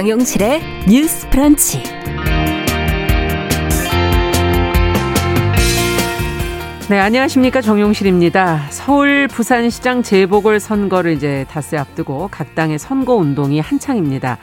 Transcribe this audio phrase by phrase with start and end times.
[0.00, 1.82] 정용실의 뉴스 프런치.
[6.88, 7.60] 네, 안녕하십니까.
[7.60, 8.68] 정용실입니다.
[8.70, 14.38] 서울 부산시장 재보궐 선거를 이제 닷새 앞두고 각 당의 선거 운동이 한창입니다.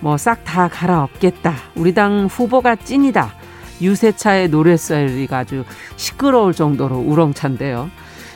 [0.00, 1.54] 뭐 싹 다 갈아엎겠다.
[1.76, 3.34] 우리 당 후보가 찐이다.
[3.80, 5.64] 유세차의 노랫소리가 아주
[5.94, 7.88] 시끄러울 정도로 우렁찬데요.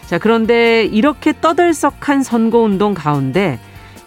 [0.07, 3.59] 자, 그런데 이렇게 떠들썩한 선거운동 가운데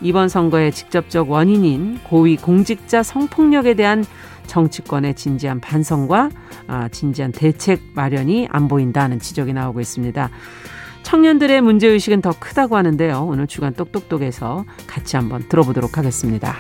[0.02, 4.06] 이번 선거의 직접적 원인인 고위 공직자 성폭력에 대한
[4.48, 6.30] 정치권의 진지한 반성과
[6.68, 10.30] 아, 진지한 대책 마련이 안 보인다는 지적이 나오고 있습니다.
[11.04, 13.26] 청년들의 문제의식은 더 크다고 하는데요.
[13.28, 16.56] 오늘 주간 똑똑똑에서 같이 한번 들어보도록 하겠습니다.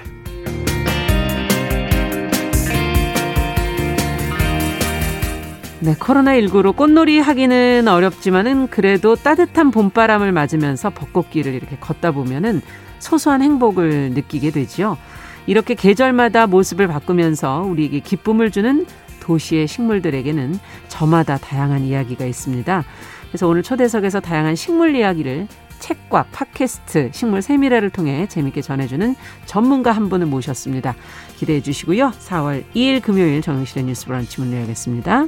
[5.81, 12.61] 네, 코로나19로 꽃놀이 하기는 어렵지만은 그래도 따뜻한 봄바람을 맞으면서 벚꽃길을 이렇게 걷다 보면은
[12.99, 14.97] 소소한 행복을 느끼게 되지요.
[15.47, 18.85] 이렇게 계절마다 모습을 바꾸면서 우리에게 기쁨을 주는
[19.19, 22.83] 도시의 식물들에게는 저마다 다양한 이야기가 있습니다.
[23.29, 25.47] 그래서 오늘 초대석에서 다양한 식물 이야기를
[25.79, 30.95] 책과 팟캐스트 식물 세미라를 통해 재밌게 전해주는 전문가 한 분을 모셨습니다.
[31.37, 32.11] 기대해 주시고요.
[32.11, 35.27] 4월 2일 금요일 정영실의 뉴스 브런치 문을 열겠습니다.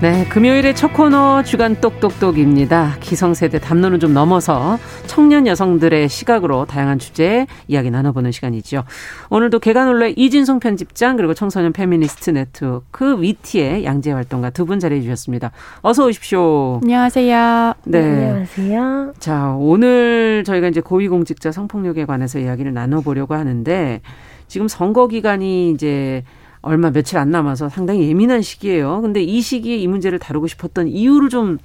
[0.00, 2.96] 네, 금요일의 첫 코너 주간 똑똑똑입니다.
[3.00, 8.84] 기성세대 담론은 좀 넘어서 청년 여성들의 시각으로 다양한 주제에 이야기 나눠보는 시간이죠.
[9.28, 15.02] 오늘도 계간 홀로 이진송 편집장 그리고 청소년 페미니스트 네트워크 위티의 양지혜 활동가 두 분 자리해
[15.02, 15.50] 주셨습니다.
[15.82, 16.78] 어서 오십시오.
[16.82, 17.74] 안녕하세요.
[17.84, 17.98] 네.
[18.02, 19.14] 안녕하세요.
[19.18, 24.00] 자, 오늘 저희가 이제 고위공직자 성폭력에 관해서 이야기를 나눠보려고 하는데
[24.48, 26.22] 지금 선거 기간이 이제
[26.62, 29.00] 얼마 며칠 안 남아서 상당히 예민한 시기예요.
[29.00, 31.58] 근데 이 시기에 이 문제를 다루고 싶었던 이유를 좀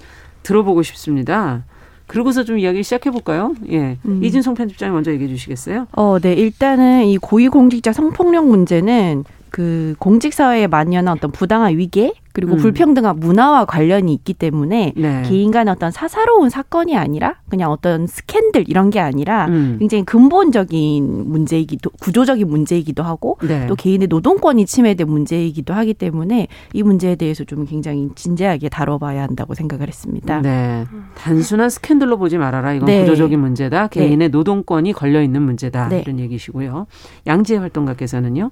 [0.43, 1.63] 들어보고 싶습니다.
[2.07, 3.55] 그러고서 좀 이야기 시작해 볼까요?
[3.69, 3.97] 예.
[4.05, 4.23] 음.
[4.23, 5.87] 이진송 편집장이 먼저 얘기해 주시겠어요?
[5.91, 6.33] 어, 네.
[6.33, 12.57] 일단은 이 고위공직자 성폭력 문제는 그 공직 사회에 만연한 어떤 부당한 위계 그리고 음.
[12.57, 15.21] 불평등한 문화와 관련이 있기 때문에 네.
[15.25, 19.77] 개인 간의 어떤 사사로운 사건이 아니라 그냥 어떤 스캔들 이런 게 아니라 음.
[19.79, 23.67] 굉장히 근본적인 문제이기도 구조적인 문제이기도 하고 네.
[23.67, 29.53] 또 개인의 노동권이 침해된 문제이기도 하기 때문에 이 문제에 대해서 좀 굉장히 진지하게 다뤄봐야 한다고
[29.53, 30.41] 생각을 했습니다.
[30.41, 30.83] 네.
[31.15, 32.73] 단순한 스캔들로 보지 말아라.
[32.73, 32.99] 이건 네.
[32.99, 33.87] 구조적인 문제다.
[33.87, 34.07] 네.
[34.07, 35.87] 개인의 노동권이 걸려 있는 문제다.
[35.87, 36.01] 네.
[36.01, 36.87] 이런 얘기시고요.
[37.27, 38.51] 양지혜 활동가께서는요.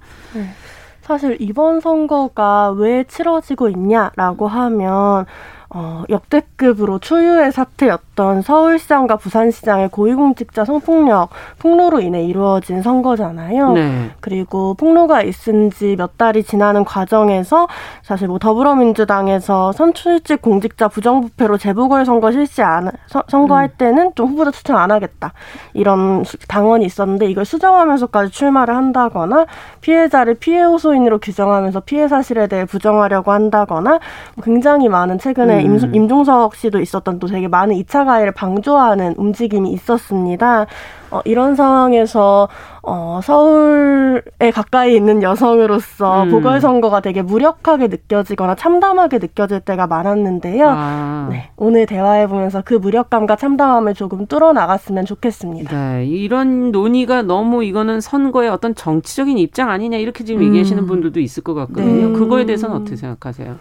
[1.04, 1.08] 네.
[1.08, 5.26] 사실 이번 선거가 왜 치러지고 있냐라고 하면
[5.70, 11.30] 어, 역대급으로 초유의 사태였 던 서울시장과 부산시장의 고위공직자 성폭력
[11.60, 13.72] 폭로로 인해 이루어진 선거잖아요.
[13.72, 14.12] 네.
[14.20, 17.68] 그리고 폭로가 있은 지 몇 달이 지나는 과정에서
[18.02, 23.78] 사실 뭐 더불어민주당에서 선출직 공직자 부정부패로 재보궐 선거 실시 안 서, 선거할 음.
[23.78, 25.34] 때는 좀 후보자 추천 안 하겠다
[25.74, 29.46] 이런 당원이 있었는데 이걸 수정하면서까지 출마를 한다거나
[29.82, 34.00] 피해자를 피해 호소인으로 규정하면서 피해 사실에 대해 부정하려고 한다거나
[34.36, 35.96] 뭐 굉장히 많은 최근에 임, 음.
[35.96, 40.66] 임종석 씨도 있었던 또 되게 많은 2차 가해를 방조하는 움직임이 있었습니다.
[41.14, 42.50] 어, 이런 상황에서
[42.82, 46.32] 어, 서울에 가까이 있는 여성으로서 음.
[46.32, 50.68] 보궐선거가 되게 무력하게 느껴지거나 참담하게 느껴질 때가 많았는데요.
[50.68, 51.28] 아.
[51.30, 55.78] 네, 오늘 대화해보면서 그 무력감과 참담함을 조금 뚫어나갔으면 좋겠습니다.
[55.78, 60.48] 네, 이런 논의가 너무 이거는 선거의 어떤 정치적인 입장 아니냐 이렇게 지금 음.
[60.48, 62.10] 얘기하시는 분들도 있을 것 같거든요.
[62.10, 62.14] 네.
[62.14, 63.56] 그거에 대해서는 어떻게 생각하세요?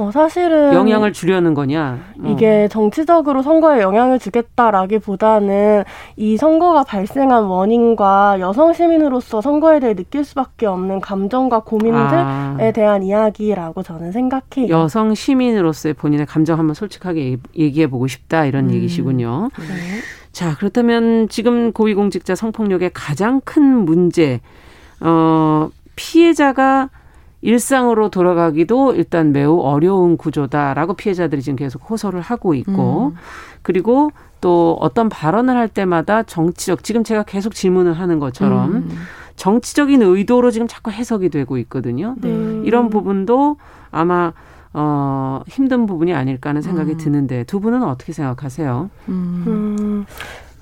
[0.00, 1.98] 어, 사실은 영향을 주려는 거냐?
[2.20, 2.28] 어.
[2.30, 5.84] 이게 정치적으로 선거에 영향을 주겠다라기보다는
[6.16, 12.72] 이 선거가 발생한 원인과 여성 시민으로서 선거에 대해 느낄 수밖에 없는 감정과 고민들에 아.
[12.74, 14.68] 대한 이야기라고 저는 생각해요.
[14.70, 18.74] 여성 시민으로서의 본인의 감정 한번 솔직하게 얘기해 보고 싶다 이런 음.
[18.74, 19.50] 얘기시군요.
[19.58, 20.00] 네.
[20.32, 24.40] 자, 그렇다면 지금 고위공직자 성폭력의 가장 큰 문제
[25.00, 26.88] 어 피해자가
[27.42, 33.16] 일상으로 돌아가기도 일단 매우 어려운 구조다라고 피해자들이 지금 계속 호소를 하고 있고 음.
[33.62, 34.10] 그리고
[34.40, 38.90] 또 어떤 발언을 할 때마다 정치적 지금 제가 계속 질문을 하는 것처럼 음.
[39.36, 42.14] 정치적인 의도로 지금 자꾸 해석이 되고 있거든요.
[42.20, 42.28] 네.
[42.64, 43.56] 이런 부분도
[43.90, 44.32] 아마
[44.72, 46.96] 어, 힘든 부분이 아닐까 하는 생각이 음.
[46.96, 48.90] 드는데 두 분은 어떻게 생각하세요?
[49.08, 50.04] 음.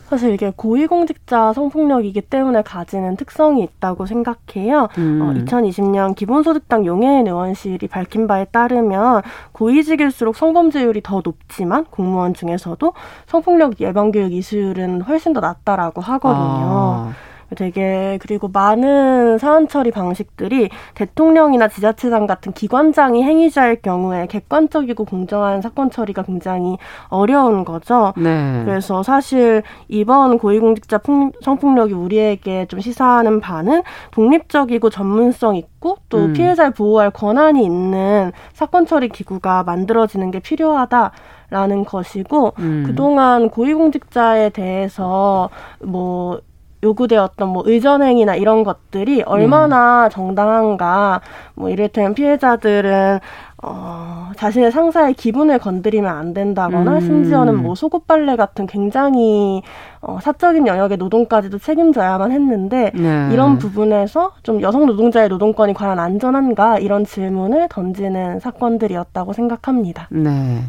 [0.08, 0.10] 음.
[0.10, 4.88] 사실 이게 고위공직자 성폭력이기 때문에 가지는 특성이 있다고 생각해요.
[4.98, 5.20] 음.
[5.22, 9.22] 어, 2020년 기본소득당 용해인 의원실이 밝힌 바에 따르면
[9.52, 12.92] 고위직일수록 성범죄율이 더 높지만 공무원 중에서도
[13.26, 16.42] 성폭력 예방교육 이수율은 훨씬 더 낮다라고 하거든요.
[16.42, 17.12] 아.
[17.56, 25.90] 되게 그리고 많은 사안 처리 방식들이 대통령이나 지자체장 같은 기관장이 행위자일 경우에 객관적이고 공정한 사건
[25.90, 26.76] 처리가 굉장히
[27.08, 28.12] 어려운 거죠.
[28.16, 28.62] 네.
[28.64, 31.00] 그래서 사실 이번 고위공직자
[31.42, 36.32] 성폭력이 우리에게 좀 시사하는 바는 독립적이고 전문성 있고 또 음.
[36.34, 41.12] 피해자를 보호할 권한이 있는 사건 처리 기구가 만들어지는 게 필요하다.
[41.50, 42.84] 라는 것이고 음.
[42.86, 45.48] 그동안 고위공직자에 대해서
[45.80, 46.42] 뭐
[46.82, 50.10] 요구되었던 뭐 의전행위나 이런 것들이 얼마나 음.
[50.10, 51.20] 정당한가
[51.54, 53.20] 뭐 이를테면 피해자들은
[53.60, 57.00] 어, 자신의 상사의 기분을 건드리면 안 된다거나 음.
[57.00, 59.62] 심지어는 뭐 속옷 빨래 같은 굉장히
[60.00, 63.28] 어, 사적인 영역의 노동까지도 책임져야만 했는데 네.
[63.32, 70.06] 이런 부분에서 좀 여성 노동자의 노동권이 과연 안전한가 이런 질문을 던지는 사건들이었다고 생각합니다.
[70.10, 70.62] 네.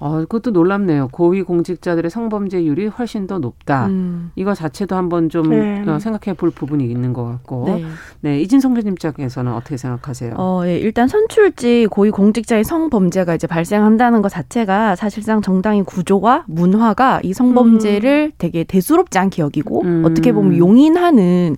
[0.00, 1.08] 어, 그것도 놀랍네요.
[1.12, 3.86] 고위 공직자들의 성범죄율이 훨씬 더 높다.
[3.88, 4.32] 음.
[4.34, 5.84] 이거 자체도 한번 좀 네.
[5.86, 7.64] 어, 생각해 볼 부분이 있는 것 같고.
[7.66, 7.84] 네.
[8.22, 10.34] 네 이진성 교님께서는 어떻게 생각하세요?
[10.38, 17.20] 어, 예, 일단 선출직 고위 공직자의 성범죄가 이제 발생한다는 것 자체가 사실상 정당의 구조와 문화가
[17.22, 18.36] 이 성범죄를 음.
[18.38, 20.02] 되게 대수롭지 않게 여기고 음.
[20.06, 21.56] 어떻게 보면 용인하는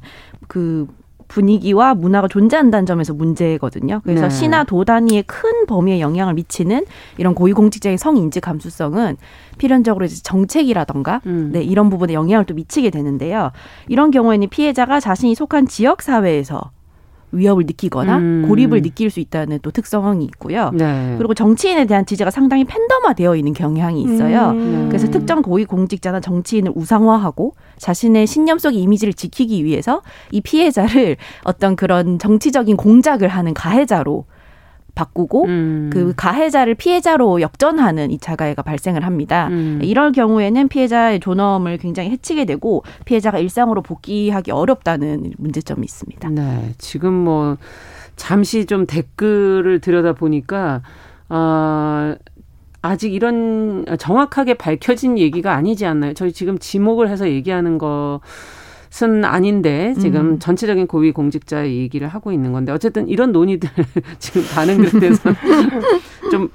[0.49, 0.89] 그
[1.33, 4.01] 분위기와 문화가 존재한다는 점에서 문제거든요.
[4.05, 4.31] 그래서 네.
[4.31, 6.85] 시나 도 단위의 큰 범위에 영향을 미치는
[7.17, 9.17] 이런 고위공직자의 성인지 감수성은
[9.57, 11.51] 필연적으로 이제 정책이라던가 음.
[11.53, 13.51] 네, 이런 부분에 영향을 또 미치게 되는데요.
[13.89, 16.71] 이런 경우에는 피해자가 자신이 속한 지역 사회에서
[17.33, 18.45] 위협을 느끼거나 음.
[18.47, 20.71] 고립을 느낄 수 있다는 또 특성이 있고요.
[20.73, 21.15] 네.
[21.19, 24.51] 그리고 정치인에 대한 지지가 상당히 팬덤화되어 있는 경향이 있어요.
[24.51, 24.87] 음.
[24.89, 31.75] 그래서 특정 고위 공직자나 정치인을 우상화하고 자신의 신념 속의 이미지를 지키기 위해서 이 피해자를 어떤
[31.75, 34.25] 그런 정치적인 공작을 하는 가해자로
[34.95, 35.91] 바꾸고 음.
[35.93, 39.49] 그 가해자를 피해자로 역전하는 이차 가해가 발생을 합니다.
[39.49, 39.81] 음.
[39.83, 46.29] 이럴 경우에는 피해자의 존엄을 굉장히 해치게 되고 피해자가 일상으로 복귀하기 어렵다는 문제점이 있습니다.
[46.31, 47.57] 네, 지금 뭐
[48.17, 50.83] 잠시 좀 댓글을 들여다 보니까
[51.29, 52.15] 어,
[52.83, 56.13] 아직 이런 정확하게 밝혀진 얘기가 아니지 않나요?
[56.15, 58.21] 저희 지금 지목을 해서 얘기하는 거.
[58.93, 60.39] 것은 아닌데 지금 음.
[60.39, 63.69] 전체적인 고위 공직자의 얘기를 하고 있는 건데 어쨌든 이런 논의들
[64.21, 65.31] 지금 반응들에 대해서
[66.31, 66.51] 좀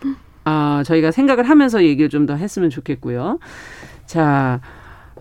[0.45, 3.39] 아, 저희가 생각을 하면서 얘기를 좀 더 했으면 좋겠고요.
[4.05, 4.59] 자,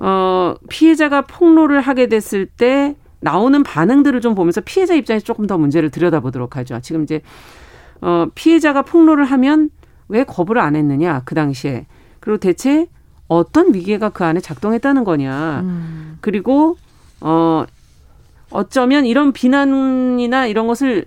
[0.00, 5.90] 어, 피해자가 폭로를 하게 됐을 때 나오는 반응들을 좀 보면서 피해자 입장에서 조금 더 문제를
[5.90, 6.80] 들여다보도록 하죠.
[6.80, 7.22] 지금 이제
[8.00, 9.70] 어, 피해자가 폭로를 하면
[10.08, 11.86] 왜 거부를 안 했느냐 그 당시에
[12.20, 12.88] 그리고 대체
[13.28, 16.18] 어떤 위계가 그 안에 작동했다는 거냐 음.
[16.20, 16.76] 그리고
[17.20, 17.64] 어,
[18.50, 21.06] 어쩌면 이런 비난이나 이런 것을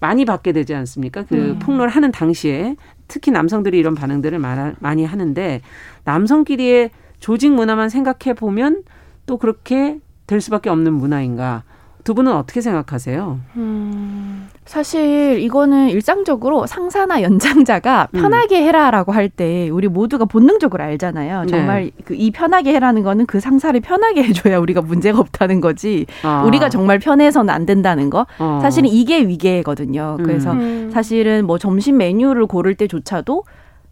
[0.00, 1.24] 많이 받게 되지 않습니까?
[1.24, 1.58] 그 음.
[1.58, 2.76] 폭로를 하는 당시에
[3.08, 5.60] 특히 남성들이 이런 반응들을 많이 하는데
[6.04, 8.82] 남성끼리의 조직 문화만 생각해 보면
[9.26, 11.62] 또 그렇게 될 수밖에 없는 문화인가?
[12.04, 13.40] 두 분은 어떻게 생각하세요?
[13.56, 18.20] 음, 사실 이거는 일상적으로 상사나 연장자가 음.
[18.20, 21.40] 편하게 해라라고 할 때 우리 모두가 본능적으로 알잖아요.
[21.42, 21.46] 네.
[21.48, 21.90] 정말 네.
[22.04, 26.04] 그 그이 편하게 해라는 거는 그 상사를 편하게 해줘야 우리가 문제가 없다는 거지.
[26.22, 26.44] 아.
[26.46, 28.26] 우리가 정말 편해서는 안 된다는 거.
[28.38, 28.58] 어.
[28.62, 30.18] 사실은 이게 위계거든요.
[30.22, 30.90] 그래서 음.
[30.92, 33.44] 사실은 뭐 점심 메뉴를 고를 때조차도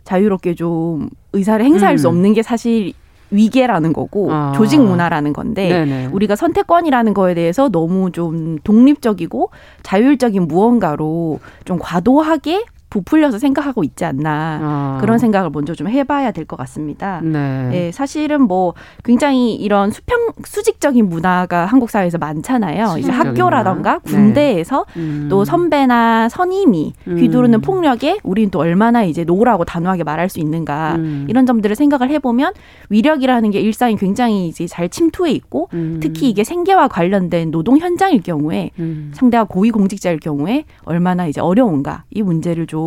[0.04, 1.98] 자유롭게 좀 의사를 행사할 음.
[1.98, 2.92] 수 없는 게 사실
[3.32, 4.52] 위계라는 거고 아.
[4.54, 6.06] 조직 문화라는 건데 네네.
[6.12, 9.50] 우리가 선택권이라는 거에 대해서 너무 좀 독립적이고
[9.82, 14.98] 자율적인 무언가로 좀 과도하게 부풀려서 생각하고 있지 않나 아.
[15.00, 17.20] 그런 생각을 먼저 좀 해봐야 될 것 같습니다.
[17.22, 17.68] 네.
[17.70, 17.92] 네.
[17.92, 22.98] 사실은 뭐 굉장히 이런 수평 수직적인 문화가 한국 사회에서 많잖아요.
[22.98, 24.10] 이제 학교라던가 네.
[24.10, 25.00] 군대에서 네.
[25.00, 25.26] 음.
[25.30, 27.18] 또 선배나 선임이 음.
[27.18, 27.62] 휘두르는 음.
[27.62, 31.26] 폭력에 우리는 또 얼마나 이제 no라고 단호하게 말할 수 있는가 음.
[31.30, 32.52] 이런 점들을 생각을 해보면
[32.90, 36.00] 위력이라는 게 일상이 굉장히 이제 잘 침투해 있고 음.
[36.02, 39.12] 특히 이게 생계와 관련된 노동 현장일 경우에 음.
[39.14, 42.81] 상대가 고위 공직자일 경우에 얼마나 이제 어려운가 이 문제를 좀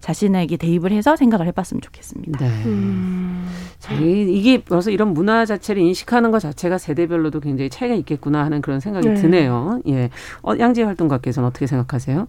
[0.00, 2.38] 자신에게 대입을 해서 생각을 해봤으면 좋겠습니다.
[2.38, 2.64] 네.
[2.66, 3.48] 음.
[3.78, 8.80] 자, 이게 벌써 이런 문화 자체를 인식하는 것 자체가 세대별로도 굉장히 차이가 있겠구나 하는 그런
[8.80, 9.14] 생각이 네.
[9.14, 9.80] 드네요.
[9.88, 10.10] 예.
[10.42, 12.26] 어, 양지혜 활동가께서는 어떻게 생각하세요?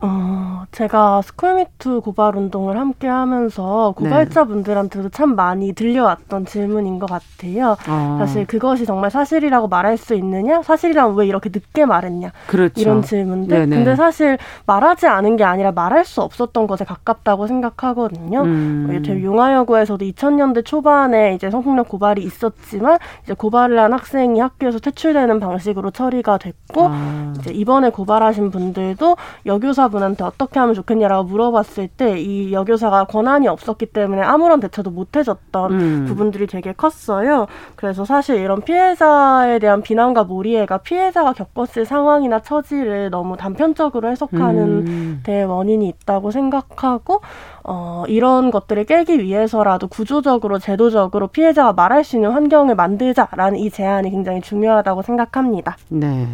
[0.00, 7.76] 어, 제가 스쿨미투 고발 운동을 함께 하면서 고발자분들한테도 참 많이 들려왔던 질문인 것 같아요.
[7.88, 8.16] 어.
[8.18, 10.62] 사실 그것이 정말 사실이라고 말할 수 있느냐?
[10.62, 12.32] 사실이라면 왜 이렇게 늦게 말했냐?
[12.46, 12.80] 그렇죠.
[12.80, 13.56] 이런 질문들.
[13.56, 13.76] 네네.
[13.76, 18.42] 근데 사실 말하지 않은 게 아니라 말할 수 없었던 것에 가깝다고 생각하거든요.
[18.42, 19.02] 음.
[19.24, 26.38] 용화여고에서도 2000년대 초반에 이제 성폭력 고발이 있었지만 이제 고발을 한 학생이 학교에서 퇴출되는 방식으로 처리가
[26.38, 27.32] 됐고 아.
[27.38, 33.86] 이제 이번에 고발하신 분들도 여교사 여교사분한테 어떻게 하면 좋겠냐라고 물어봤을 때 이 여교사가 권한이 없었기
[33.86, 36.04] 때문에 아무런 대처도 못 해줬던 음.
[36.06, 37.46] 부분들이 되게 컸어요.
[37.76, 45.20] 그래서 사실 이런 피해자에 대한 비난과 몰이해가 피해자가 겪었을 상황이나 처지를 너무 단편적으로 해석하는 음.
[45.24, 47.20] 데 원인이 있다고 생각하고
[47.62, 54.10] 어, 이런 것들을 깨기 위해서라도 구조적으로 제도적으로 피해자가 말할 수 있는 환경을 만들자라는 이 제안이
[54.10, 55.76] 굉장히 중요하다고 생각합니다.
[55.88, 56.26] 네.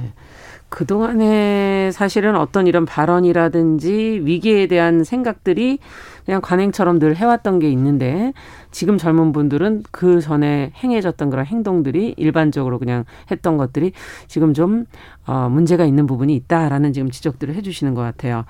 [0.70, 5.78] 그동안에 사실은 어떤 이런 발언이라든지 위기에 대한 생각들이
[6.24, 8.32] 그냥 관행처럼 늘 해왔던 게 있는데
[8.70, 13.92] 지금 젊은 분들은 그 전에 행해졌던 그런 행동들이 일반적으로 그냥 했던 것들이
[14.28, 14.84] 지금 좀
[15.26, 18.44] 어, 문제가 있는 부분이 있다라는 지금 지적들을 해주시는 것 같아요.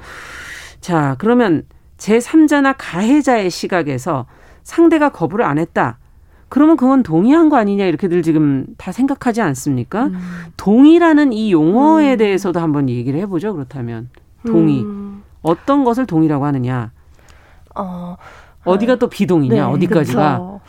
[0.80, 1.62] 자, 그러면
[1.96, 4.26] 제3자나 가해자의 시각에서
[4.62, 5.98] 상대가 거부를 안 했다.
[6.50, 10.06] 그러면 그건 동의한 거 아니냐 이렇게들 지금 다 생각하지 않습니까?
[10.06, 10.18] 음.
[10.56, 12.18] 동의라는 이 용어에 음.
[12.18, 13.54] 대해서도 한번 얘기를 해보죠.
[13.54, 14.10] 그렇다면
[14.44, 15.22] 동의 음.
[15.42, 16.90] 어떤 것을 동의라고 하느냐?
[17.76, 18.16] 어,
[18.64, 20.60] 어디가 또 비동이냐 네, 어디까지가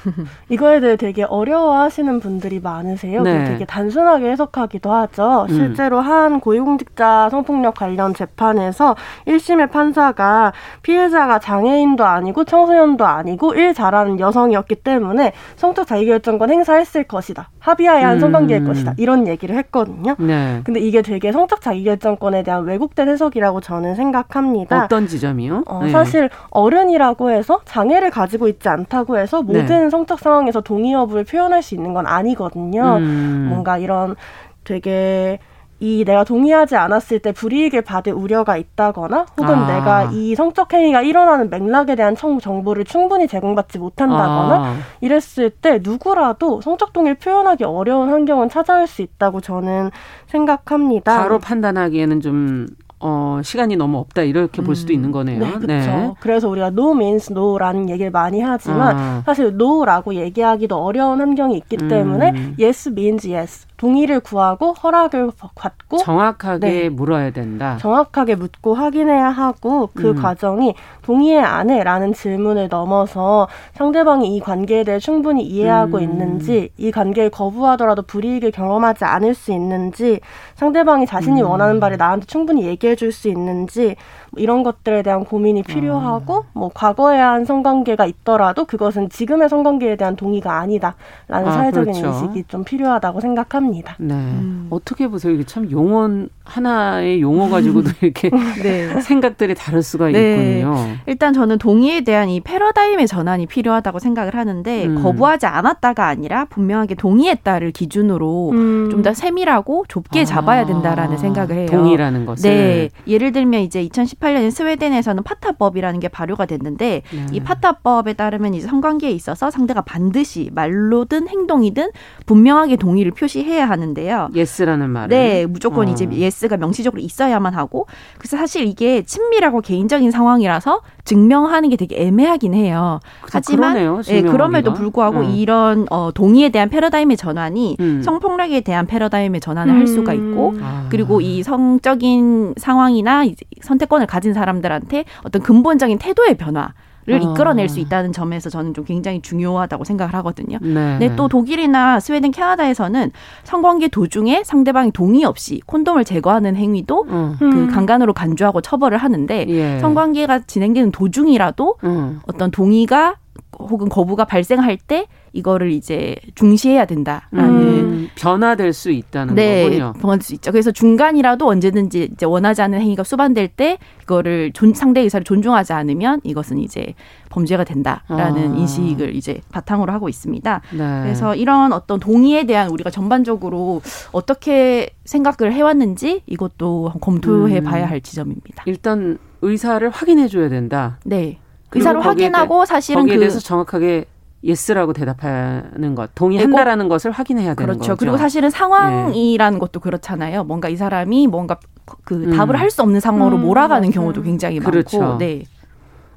[0.50, 3.22] 이거에 대해 되게 어려워하시는 분들이 많으세요.
[3.22, 3.46] 네.
[3.46, 5.46] 되게 단순하게 해석하기도 하죠.
[5.50, 5.54] 음.
[5.54, 8.96] 실제로 한 고위공직자 성폭력 관련 재판에서
[9.28, 17.50] 1심의 판사가 피해자가 장애인도 아니고 청소년도 아니고 일 잘하는 여성이었기 때문에 성적 자기결정권 행사했을 것이다.
[17.60, 18.20] 합의하에 한 음.
[18.20, 18.94] 성관계일 것이다.
[18.98, 20.16] 이런 얘기를 했거든요.
[20.18, 20.62] 네.
[20.64, 24.86] 근데 이게 되게 성적 자기결정권에 대한 왜곡된 해석이라고 저는 생각합니다.
[24.86, 25.64] 어떤 지점이요?
[25.68, 25.92] 어, 네.
[25.92, 29.90] 사실 어른이라고 해서 장애를 가지고 있지 않다고 해서 모든 네.
[29.90, 32.98] 성적 상황에서 동의 여부를 표현할 수 있는 건 아니거든요.
[32.98, 33.48] 음.
[33.50, 34.16] 뭔가 이런
[34.64, 35.40] 되게
[35.80, 39.66] 이 내가 동의하지 않았을 때 불이익을 받을 우려가 있다거나 혹은 아.
[39.66, 44.76] 내가 이 성적 행위가 일어나는 맥락에 대한 청, 정보를 충분히 제공받지 못한다거나 아.
[45.02, 49.90] 이랬을 때 누구라도 성적 동의를 표현하기 어려운 환경은 찾아올 수 있다고 저는
[50.28, 51.18] 생각합니다.
[51.18, 52.68] 바로 판단하기에는 좀
[53.02, 54.96] 어, 시간이 너무 없다 이렇게 볼 수도 음.
[54.96, 55.40] 있는 거네요.
[55.40, 55.68] 네, 그렇죠.
[55.68, 56.14] 네.
[56.20, 59.24] 그래서 우리가 no means no라는 얘기를 많이 하지만 아.
[59.26, 62.56] 사실 no라고 얘기하기도 어려운 환경이 있기 때문에 음.
[62.60, 63.66] yes means yes.
[63.82, 66.90] 동의를 구하고 허락을 받고 정확하게 네.
[66.90, 67.78] 물어야 된다.
[67.82, 70.16] 정확하게 묻고 확인해야 하고 그 음.
[70.22, 76.04] 과정이 동의해 안 해라는 질문을 넘어서 상대방이 이 관계에 대해 충분히 이해하고 음.
[76.04, 80.20] 있는지 이 관계를 거부하더라도 불이익을 경험하지 않을 수 있는지
[80.54, 81.48] 상대방이 자신이 음.
[81.48, 83.96] 원하는 바를 나한테 충분히 얘기해 줄 수 있는지 뭐
[84.38, 86.44] 이런 것들에 대한 고민이 필요하고 어.
[86.54, 90.96] 뭐 과거에 한 성관계가 있더라도 그것은 지금의 성관계에 대한 동의가 아니다라는
[91.30, 92.08] 아, 사회적인 그렇죠.
[92.08, 93.96] 인식이 좀 필요하다고 생각합니다.
[94.00, 94.14] 네.
[94.14, 94.68] 음.
[94.70, 95.34] 어떻게 보세요?
[95.34, 96.10] 이게 참 용어
[96.46, 98.30] 하나의 용어 가지고도 이렇게
[98.62, 99.02] 네.
[99.02, 100.60] 생각들이 다를 수가 네.
[100.60, 100.76] 있군요.
[101.08, 105.04] 일단 저는 동의에 대한 이 패러다임의 전환이 필요하다고 생각을 하는데 음.
[105.04, 108.90] 거부하지 않았다가 아니라 분명하게 동의했다를 기준으로 음.
[108.92, 110.26] 좀더 세밀하고 좁게 아.
[110.26, 111.68] 잡아야 된다라는 생각을 해요.
[111.70, 112.50] 동의라는 것을.
[112.50, 112.90] 네.
[113.08, 117.26] 예를 들면 이제 2010 2018년 스웨덴에서는 파타법이라는 게 발효가 됐는데 네.
[117.32, 121.90] 이 파타법에 따르면 이제 성관계에 있어서 상대가 반드시 말로든 행동이든
[122.26, 124.30] 분명하게 동의를 표시해야 하는데요.
[124.34, 125.92] yes라는 말은 네, 무조건 어.
[125.92, 127.88] 이제 yes가 명시적으로 있어야만 하고
[128.18, 133.00] 그래서 사실 이게 친밀하고 개인적인 상황이라서 증명하는 게 되게 애매하긴 해요.
[133.22, 135.36] 하지만 그러네요, 예, 그럼에도 불구하고 네.
[135.36, 138.02] 이런 어, 동의에 대한 패러다임의 전환이 음.
[138.04, 139.80] 성폭력에 대한 패러다임의 전환을 음.
[139.80, 140.86] 할 수가 있고 아.
[140.90, 143.26] 그리고 이 성적인 상황이나
[143.62, 146.74] 선택권을 가진 사람들한테 어떤 근본적인 태도의 변화
[147.08, 147.32] 를 어.
[147.32, 150.60] 이끌어낼 수 있다는 점에서 저는 좀 굉장히 중요하다고 생각을 하거든요.
[150.62, 151.00] 네.
[151.00, 153.12] 근데 또 독일이나 스웨덴, 캐나다에서는
[153.44, 157.38] 성관계 도중에 상대방이 동의 없이 콘돔을 제거하는 행위도 음.
[157.40, 159.80] 그 강간으로 간주하고 처벌을 하는데 예.
[159.80, 162.20] 성관계가 진행되는 도중이라도 음.
[162.28, 163.16] 어떤 동의가
[163.60, 169.94] 혹은 거부가 발생할 때 이거를 이제 중시해야 된다라는 음, 변화될 수 있다는 네, 거군요.
[170.00, 170.52] 변화될 수 있죠.
[170.52, 176.22] 그래서 중간이라도 언제든지 이제 원하지 않는 행위가 수반될 때 이거를 존, 상대 의사를 존중하지 않으면
[176.24, 176.94] 이것은 이제
[177.30, 178.56] 범죄가 된다라는 아.
[178.58, 180.62] 인식을 이제 바탕으로 하고 있습니다.
[180.72, 180.78] 네.
[181.04, 183.82] 그래서 이런 어떤 동의에 대한 우리가 전반적으로
[184.12, 187.64] 어떻게 생각을 해왔는지 이것도 검토해 음.
[187.64, 188.64] 봐야 할 지점입니다.
[188.66, 191.00] 일단 의사를 확인해 줘야 된다.
[191.04, 191.40] 네.
[191.74, 194.06] 의사를 확인하고 사실은 거기에 그 대해서 정확하게
[194.44, 197.80] yes라고 대답하는 것, 동의한다라는 것을 확인해야 되는 그렇죠.
[197.80, 197.96] 거죠.
[197.96, 199.60] 그리고 사실은 상황이라는 네.
[199.60, 200.44] 것도 그렇잖아요.
[200.46, 201.58] 뭔가 이 사람이 뭔가
[202.04, 202.32] 그 음.
[202.36, 203.92] 답을 할 수 없는 상황으로 음, 몰아가는 맞아요.
[203.92, 205.00] 경우도 굉장히 그렇죠.
[205.00, 205.18] 많고.
[205.20, 205.44] 네.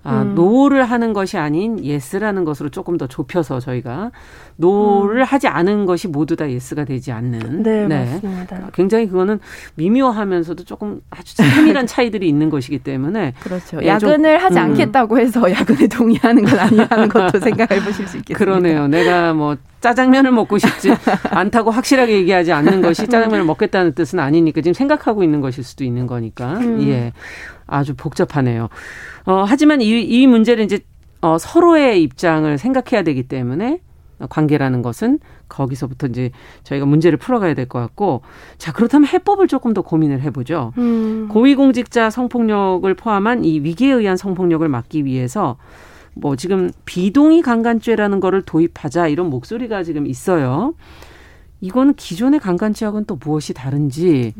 [0.04, 0.34] 아, 음.
[0.34, 4.10] no를 하는 것이 아닌 yes라는 것으로 조금 더 좁혀서 저희가
[4.56, 5.24] no를 음.
[5.24, 7.62] 하지 않은 것이 모두 다 yes가 되지 않는.
[7.62, 8.04] 네, 네.
[8.04, 8.68] 맞습니다.
[8.74, 9.40] 굉장히 그거는
[9.76, 13.32] 미묘하면서도 조금 아주 세밀한 차이들이 있는 것이기 때문에.
[13.40, 13.82] 그렇죠.
[13.82, 14.64] 예, 야근을 좀, 하지 음.
[14.64, 18.38] 않겠다고 해서 야근에 동의하는 건 아니라는 것도 생각해 보실 수 있겠습니다.
[18.38, 18.86] 그러네요.
[18.86, 20.94] 내가 뭐 짜장면을 먹고 싶지
[21.30, 26.06] 않다고 확실하게 얘기하지 않는 것이 짜장면을 먹겠다는 뜻은 아니니까 지금 생각하고 있는 것일 수도 있는
[26.06, 26.58] 거니까.
[26.58, 26.82] 음.
[26.88, 27.12] 예.
[27.66, 28.68] 아주 복잡하네요.
[29.26, 30.80] 어, 하지만 이, 이 문제를 이제
[31.20, 33.80] 어, 서로의 입장을 생각해야 되기 때문에
[34.28, 36.30] 관계라는 것은 거기서부터 이제
[36.62, 38.22] 저희가 문제를 풀어가야 될 것 같고
[38.58, 40.72] 자 그렇다면 해법을 조금 더 고민을 해보죠.
[40.78, 41.28] 음.
[41.30, 45.56] 고위공직자 성폭력을 포함한 이 위기에 의한 성폭력을 막기 위해서
[46.14, 50.74] 뭐 지금 비동의 강간죄라는 거를 도입하자 이런 목소리가 지금 있어요.
[51.60, 54.32] 이거는 기존의 강간죄하고는 또 무엇이 다른지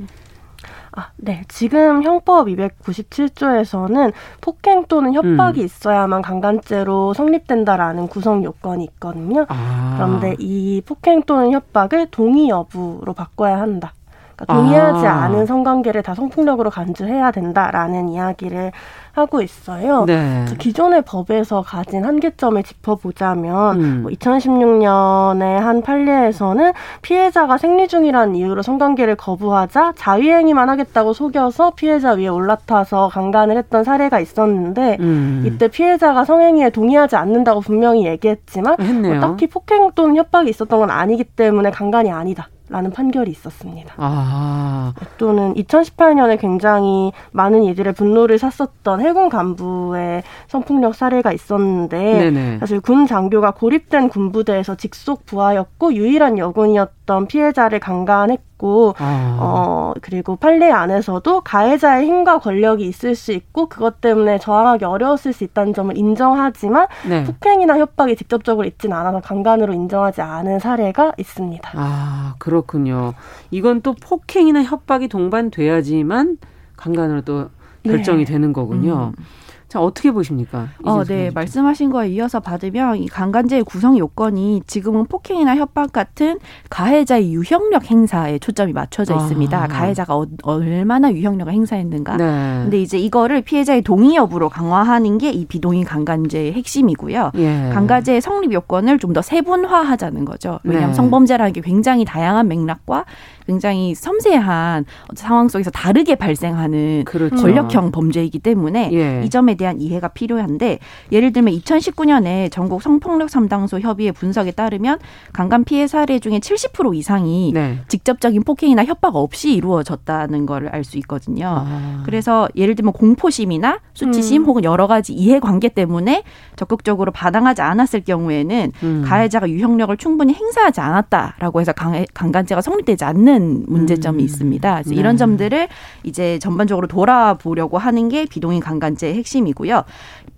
[0.97, 1.43] 아, 네.
[1.49, 5.65] 지금 형법 297조에서는 폭행 또는 협박이 음.
[5.65, 9.45] 있어야만 강간죄로 성립된다라는 구성 요건이 있거든요.
[9.49, 9.95] 아.
[9.97, 13.93] 그런데 이 폭행 또는 협박을 동의 여부로 바꿔야 한다.
[14.37, 15.25] 그러니까 동의하지 아.
[15.25, 18.73] 않은 성관계를 다 성폭력으로 간주해야 된다라는 이야기를
[19.15, 20.05] 하고 있어요.
[20.07, 20.45] 네.
[20.59, 24.03] 기존의 법에서 가진 한계점을 짚어보자면 음.
[24.03, 26.73] 뭐 2016년에 한 판례에서는
[27.03, 34.19] 피해자가 생리 중이라는 이유로 성관계를 거부하자 자위행위만 하겠다고 속여서 피해자 위에 올라타서 강간을 했던 사례가
[34.19, 35.45] 있었는데 음.
[35.47, 41.23] 이때 피해자가 성행위에 동의하지 않는다고 분명히 얘기했지만 뭐 딱히 폭행 또는 협박이 있었던 건 아니기
[41.23, 42.49] 때문에 강간이 아니다.
[42.75, 43.95] 라는 판결이 있었습니다.
[43.99, 44.95] 아.
[45.17, 52.59] 또는 2018년에 굉장히 많은 이들의 분노를 샀었던 해군 간부의 성폭력 사례가 있었는데 네네.
[52.59, 58.54] 사실 군 장교가 고립된 군부대에서 직속 부하였고 유일한 여군이었던 피해자를 강간했고
[58.99, 59.39] 아.
[59.41, 65.45] 어 그리고 판례 안에서도 가해자의 힘과 권력이 있을 수 있고 그것 때문에 저항하기 어려웠을 수
[65.45, 67.25] 있다는 점을 인정하지만 네.
[67.25, 71.71] 폭행이나 협박이 직접적으로 있지는 않아서 강간으로 인정하지 않은 사례가 있습니다.
[71.75, 73.15] 아 그렇군요.
[73.51, 76.39] 이건 또 폭행이나 협박이 동반돼야지만
[76.77, 77.49] 강간으로 또
[77.85, 78.33] 결정이 네.
[78.33, 79.13] 되는 거군요.
[79.19, 79.25] 음.
[79.69, 80.69] 자, 어떻게 보십니까?
[80.85, 81.31] 어, 네.
[81.35, 86.39] 말씀하신 거에 이어서 받으면 이 강간죄의 구성 요건이 지금은 폭행이나 협박 같은
[86.71, 89.65] 가해자의 유형력 행사에 초점이 맞춰져 있습니다.
[89.65, 89.67] 아.
[89.67, 92.17] 가해자가 어, 얼마나 유형력을 행사했는가.
[92.19, 92.61] 네.
[92.63, 97.33] 근데 이제 이거를 피해자의 동의 여부로 강화하는 게 이 비동의 강간죄의 핵심이고요.
[97.35, 97.71] 예.
[97.73, 100.59] 강간죄의 성립 요건을 좀 더 세분화하자는 거죠.
[100.65, 100.95] 왜냐하면 네.
[100.95, 103.05] 성범죄라는 게 굉장히 다양한 맥락과
[103.47, 107.37] 굉장히 섬세한 상황 속에서 다르게 발생하는 그렇죠.
[107.37, 109.23] 권력형 범죄이기 때문에 예.
[109.25, 110.79] 이 점에 대한 이해가 필요한데
[111.13, 114.99] 예를 들면 2019년에 전국 성폭력 삼당소 협의회 분석에 따르면
[115.33, 117.79] 강간 피해 사례 중에 70% 이상이 네.
[117.89, 121.65] 직접적인 폭행이나 협박 없이 이루어졌다는 걸 알 수 있거든요.
[121.67, 122.03] 아.
[122.05, 124.47] 그래서 예를 들면 공포심이나 수치심 음.
[124.47, 126.23] 혹은 여러 가지 이해관계 때문에
[126.57, 129.05] 적극적으로 반항하지 않았을 경우에는 음.
[129.07, 131.73] 가해자가 유형력을 충분히 행사하지 않았다라고 해서
[132.15, 134.25] 강간죄가 성립되지 않는 않는 문제점이 음.
[134.25, 134.75] 있습니다.
[134.75, 134.97] 그래서 네.
[134.97, 135.69] 이런 점들을
[136.03, 139.85] 이제 전반적으로 돌아보려고 하는 게 비동의 강간죄의 핵심이고요.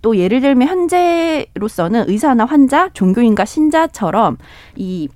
[0.01, 4.37] 또 예를 들면 현재로서는 의사나 환자, 종교인과 신자처럼
[4.75, 5.09] 이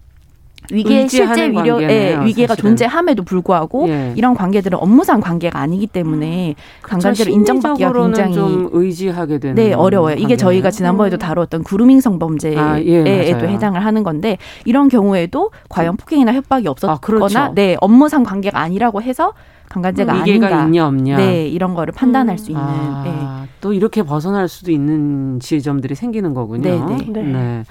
[0.69, 2.69] 위계 실제 위력, 예, 위계가 사실은.
[2.69, 4.13] 존재함에도 불구하고 예.
[4.15, 10.15] 이런 관계들은 업무상 관계가 아니기 때문에 강간죄를 인정받기가 굉장히 좀 의지하게 되는 네 어려워요.
[10.15, 16.33] 이게 저희가 지난번에도 다루었던 그루밍 성범죄에도 아, 예, 해당을 하는 건데 이런 경우에도 과연 폭행이나
[16.33, 17.51] 협박이 없었거나 아, 그렇죠.
[17.55, 19.33] 네 업무상 관계가 아니라고 해서
[19.69, 20.65] 강간죄가 위계가 아닌가.
[20.65, 21.17] 있냐 없냐.
[21.17, 22.37] 네, 이런 거를 판단할 음.
[22.37, 22.63] 수 있는.
[22.63, 23.49] 아, 네.
[23.61, 26.61] 또 이렇게 벗어날 수도 있는 지점들이 생기는 거군요.
[26.61, 27.05] 네, 네.
[27.09, 27.21] 네.
[27.23, 27.63] 네.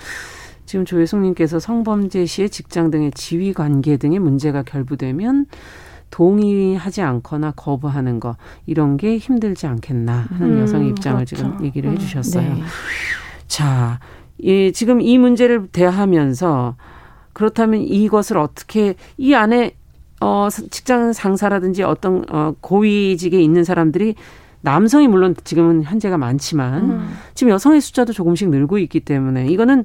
[0.70, 5.46] 지금 조혜숙님께서 성범죄 시에 직장 등의 지위 관계 등의 문제가 결부되면
[6.12, 11.34] 동의하지 않거나 거부하는 거 이런 게 힘들지 않겠나 하는 음, 여성의 입장을 그렇죠.
[11.34, 12.54] 지금 얘기를 해주셨어요.
[12.54, 12.62] 네.
[13.48, 13.98] 자,
[14.44, 16.76] 예, 지금 이 문제를 대하면서
[17.32, 19.72] 그렇다면 이것을 어떻게 이 안에
[20.20, 24.14] 어 직장 상사라든지 어떤 어 고위직에 있는 사람들이
[24.60, 27.08] 남성이 물론 지금은 현재가 많지만 음.
[27.34, 29.84] 지금 여성의 숫자도 조금씩 늘고 있기 때문에 이거는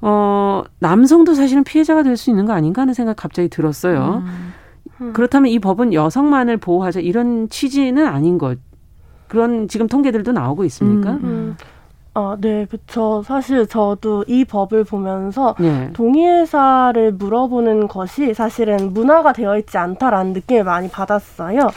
[0.00, 4.22] 어, 남성도 사실은 피해자가 될 수 있는 거 아닌가 하는 생각 갑자기 들었어요.
[4.26, 4.52] 음.
[5.00, 5.12] 음.
[5.12, 8.58] 그렇다면 이 법은 여성만을 보호하자 이런 취지는 아닌 것.
[9.28, 11.12] 그런 지금 통계들도 나오고 있습니까?
[11.12, 11.20] 음.
[11.24, 11.56] 음.
[12.16, 13.24] 아, 네, 그쵸.
[13.26, 15.90] 사실 저도 이 법을 보면서 네.
[15.94, 21.70] 동의의사를 물어보는 것이 사실은 문화가 되어 있지 않다라는 느낌을 많이 받았어요.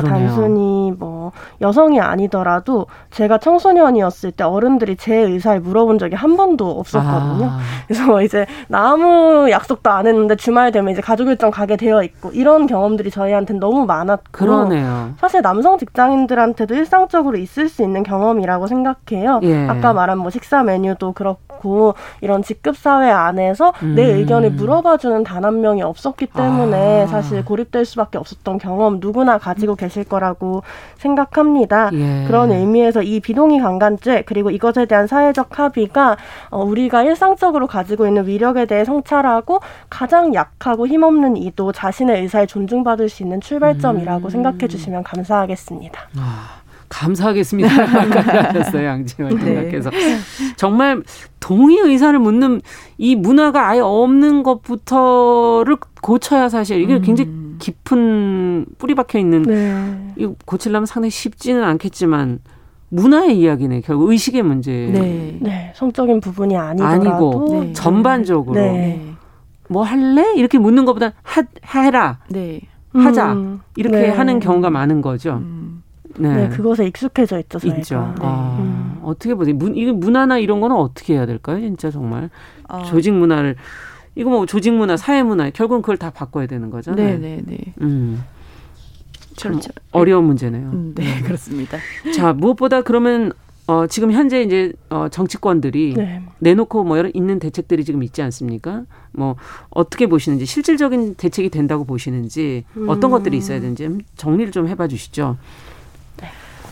[0.02, 0.26] 그러네요.
[0.28, 6.70] 단순히 뭐 어, 여성이 아니더라도 제가 청소년이었을 때 어른들이 제 의사를 물어본 적이 한 번도
[6.80, 7.46] 없었거든요.
[7.46, 7.58] 아.
[7.86, 12.30] 그래서 이제 나 아무 약속도 안 했는데 주말 되면 이제 가족 일정 가게 되어 있고
[12.32, 15.14] 이런 경험들이 저희한테는 너무 많았고 그러네요.
[15.18, 19.40] 사실 남성 직장인들한테도 일상적으로 있을 수 있는 경험이라고 생각해요.
[19.44, 19.66] 예.
[19.68, 23.94] 아까 말한 뭐 식사 메뉴도 그렇고 이런 직급 사회 안에서 음.
[23.94, 27.06] 내 의견을 물어봐주는 단 한 명이 없었기 때문에 아.
[27.06, 30.62] 사실 고립될 수밖에 없었던 경험 누구나 가지고 계실 거라고
[30.96, 31.90] 생각합니다.
[31.92, 32.24] 예.
[32.26, 36.16] 그런 의미에서 이 비동의 강간죄 그리고 이것에 대한 사회적 합의가
[36.50, 43.08] 어, 우리가 일상적으로 가지고 있는 위력에 대해 성찰하고 가장 약하고 힘없는 이도 자신의 의사에 존중받을
[43.08, 44.30] 수 있는 출발점이라고 음.
[44.30, 46.00] 생각해 주시면 감사하겠습니다.
[46.18, 46.64] 아.
[46.88, 47.68] 감사하겠습니다.
[47.74, 50.18] 하셨어요 양지원 장관께서 네.
[50.56, 51.02] 정말
[51.40, 52.60] 동의 의사를 묻는
[52.98, 57.02] 이 문화가 아예 없는 것부터를 고쳐야 사실 이게 음.
[57.02, 57.30] 굉장히
[57.64, 60.12] 깊은 뿌리 박혀 있는 네.
[60.16, 62.40] 이 고치려면 상당히 쉽지는 않겠지만
[62.90, 64.90] 문화의 이야기네 결국 의식의 문제.
[64.92, 65.38] 네.
[65.40, 65.72] 네.
[65.74, 67.72] 성적인 부분이 아니더라도 아니고 네.
[67.72, 69.14] 전반적으로 네.
[69.68, 71.42] 뭐 할래 이렇게 묻는 것보다 하,
[71.74, 72.18] 해라.
[72.28, 72.60] 네.
[72.92, 73.60] 하자 음.
[73.76, 74.08] 이렇게 네.
[74.10, 75.36] 하는 경우가 많은 거죠.
[75.42, 75.82] 음.
[76.18, 76.48] 네.
[76.48, 76.48] 네.
[76.50, 77.78] 그것에 익숙해져 있죠, 저희가.
[77.78, 78.14] 있죠.
[78.18, 78.26] 네.
[78.26, 79.00] 아, 음.
[79.02, 79.54] 어떻게 보세요?
[79.56, 81.60] 문, 이거 문화나 이런 거는 어떻게 해야 될까요?
[81.60, 82.28] 진짜 정말
[82.68, 82.82] 어.
[82.84, 83.56] 조직 문화를
[84.16, 87.18] 이거 뭐 조직 문화, 사회 문화 결국은 그걸 다 바꿔야 되는 거잖아요.
[87.18, 87.58] 네, 네, 네.
[87.80, 88.22] 음.
[89.36, 89.70] 참 그렇죠.
[89.90, 90.70] 어려운 문제네요.
[90.70, 91.78] 음, 네, 그렇습니다.
[92.14, 93.32] 자, 무엇보다 그러면
[93.66, 96.22] 어, 지금 현재 이제 어, 정치권들이 네.
[96.38, 98.84] 내놓고 뭐 여러 있는 대책들이 지금 있지 않습니까?
[99.12, 99.36] 뭐
[99.70, 103.12] 어떻게 보시는지 실질적인 대책이 된다고 보시는지 어떤 음.
[103.12, 105.38] 것들이 있어야 되는지 정리를 좀 해봐 주시죠.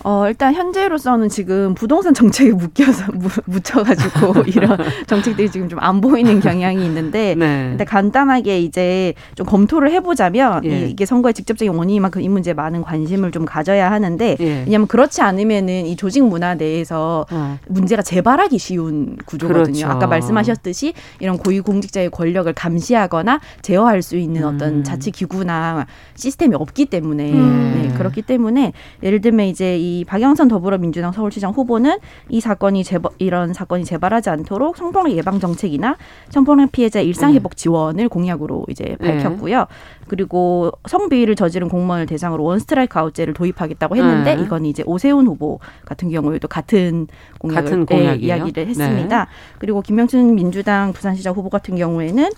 [0.04, 3.12] 어, 일단 현재로서는 지금 부동산 정책에 묶여서
[3.46, 7.68] 묻혀가지고 이런 정책들이 지금 좀 안 보이는 경향이 있는데, 네.
[7.70, 10.86] 근데 간단하게 이제 좀 검토를 해보자면 예.
[10.88, 14.62] 이게 선거의 직접적인 원인만큼 이 문제에 많은 관심을 좀 가져야 하는데, 예.
[14.64, 17.58] 왜냐하면 그렇지 않으면은 이 조직 문화 내에서 어.
[17.68, 19.64] 문제가 재발하기 쉬운 구조거든요.
[19.64, 19.88] 그렇죠.
[19.88, 24.54] 아까 말씀하셨듯이 이런 고위공직자의 권력을 감시하거나 제어할 수 있는 음.
[24.54, 27.82] 어떤 자치 기구나 시스템이 없기 때문에 음.
[27.82, 33.52] 네, 그렇기 때문에 예를 들면 이제 이 박영선 더불어민주당 서울시장 후보는 이 사건이 재발, 이런
[33.52, 35.96] 사건이 재발하지 않도록 성폭력 예방 정책이나
[36.30, 39.16] 성폭력 피해자 일상 회복 지원을 공약으로 이제 네.
[39.16, 39.58] 밝혔고요.
[39.58, 39.64] 네.
[40.08, 44.42] 그리고 성비위를 저지른 공무원을 대상으로 원스트라이크 아웃제를 도입하겠다고 했는데 네.
[44.42, 47.06] 이건 이제 오세훈 후보 같은 경우에도 같은
[47.38, 49.24] 공약을 같은 예, 이야기를 했습니다.
[49.24, 49.30] 네.
[49.58, 52.30] 그리고 김명춘 민주당 부산시장 후보 같은 경우에는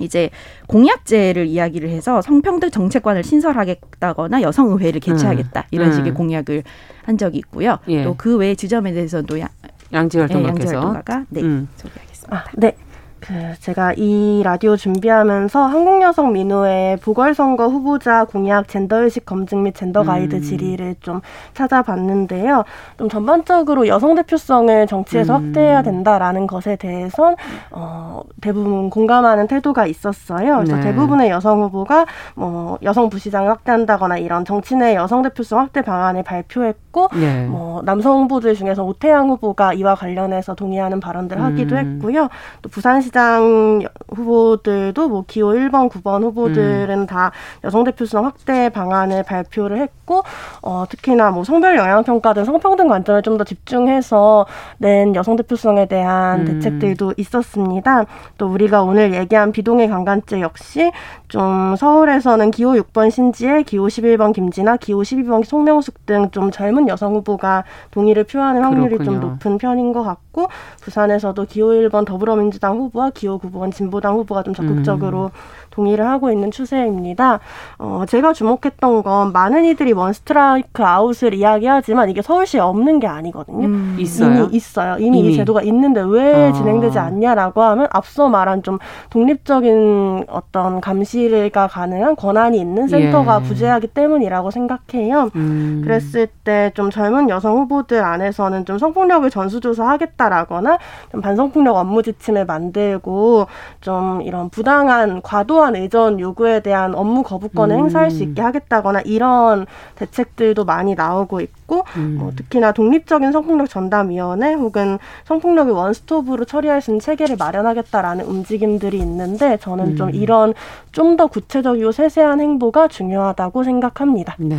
[0.00, 0.30] 이제
[0.66, 5.66] 공약제를 이야기를 해서 성평등 정책관을 신설하겠다거나 여성의회를 개최하겠다 음.
[5.70, 6.14] 이런 식의 음.
[6.14, 6.62] 공약을
[7.04, 7.78] 한 적이 있고요.
[7.88, 8.04] 예.
[8.04, 9.48] 또그 외 지점에 대해서도 양,
[9.92, 11.68] 양지 활동가께서 예, 양지 네 음.
[11.76, 12.36] 소개하겠습니다.
[12.36, 12.76] 아, 네.
[13.20, 20.04] 그 제가 이 라디오 준비하면서 한국 여성 민우의 보궐선거 후보자 공약 젠더의식 검증 및 젠더
[20.04, 20.40] 가이드 음.
[20.42, 21.20] 질의를 좀
[21.54, 22.64] 찾아봤는데요.
[22.98, 25.46] 좀 전반적으로 여성 대표성을 정치에서 음.
[25.46, 27.36] 확대해야 된다라는 것에 대해선
[27.70, 30.56] 어, 대부분 공감하는 태도가 있었어요.
[30.56, 30.82] 그래서 네.
[30.82, 37.08] 대부분의 여성 후보가 뭐 여성 부시장을 확대한다거나 이런 정치 내 여성 대표성 확대 방안을 발표했고
[37.14, 37.46] 네.
[37.46, 41.96] 뭐 남성 후보들 중에서 오태양 후보가 이와 관련해서 동의하는 발언들 을 하기도 음.
[41.96, 42.28] 했고요.
[42.62, 47.06] 또 부산시 시장 후보들도 뭐 기호 1번, 9번 후보들은 음.
[47.06, 47.30] 다
[47.64, 50.22] 여성 대표성 확대 방안을 발표를 했고
[50.62, 54.46] 어, 특히나 뭐 성별 영향 평가 등 성평등 관점을 좀 더 집중해서
[54.78, 56.44] 낸 여성 대표성에 대한 음.
[56.46, 58.06] 대책들도 있었습니다.
[58.38, 60.90] 또 우리가 오늘 얘기한 비동의 강간죄 역시
[61.28, 67.14] 좀 서울에서는 기호 6번 신지혜, 기호 11번 김진아, 기호 12번 송명숙 등 좀 젊은 여성
[67.14, 69.20] 후보가 동의를 표하는 확률이 그렇군요.
[69.20, 70.48] 좀 높은 편인 것 같고
[70.80, 75.30] 부산에서도 기호 1번 더불어민주당 후보 와 기호 9번 진보당 후보가 좀 적극적으로 음.
[75.76, 77.40] 동의를 하고 있는 추세입니다.
[77.78, 83.66] 어, 제가 주목했던 건 많은 이들이 원스트라이크 아웃을 이야기하지만 이게 서울시에 없는 게 아니거든요.
[83.66, 83.96] 음.
[83.98, 84.44] 있어요?
[84.44, 84.96] 이미 있어요.
[84.98, 85.32] 이미, 이미.
[85.32, 86.52] 이 제도가 있는데 왜 아.
[86.52, 88.78] 진행되지 않냐라고 하면 앞서 말한 좀
[89.10, 93.48] 독립적인 어떤 감시가 가능한 권한이 있는 센터가 예.
[93.48, 95.30] 부재하기 때문이라고 생각해요.
[95.36, 95.82] 음.
[95.84, 100.78] 그랬을 때 좀 젊은 여성 후보들 안에서는 좀 성폭력을 전수조사하겠다라거나
[101.12, 103.46] 좀 반성폭력 업무 지침을 만들고
[103.80, 107.80] 좀 이런 부당한 과도한 과도한 의전 요구에 대한 업무 거부권을 음.
[107.80, 112.16] 행사할 수 있게 하겠다거나 이런 대책들도 많이 나오고 있고 음.
[112.18, 119.56] 뭐 특히나 독립적인 성폭력 전담위원회 혹은 성폭력을 원스톱으로 처리할 수 있는 체계를 마련하겠다라는 움직임들이 있는데
[119.58, 119.96] 저는 음.
[119.96, 120.54] 좀 이런
[120.92, 124.34] 좀 더 구체적이고 세세한 행보가 중요하다고 생각합니다.
[124.38, 124.58] 네.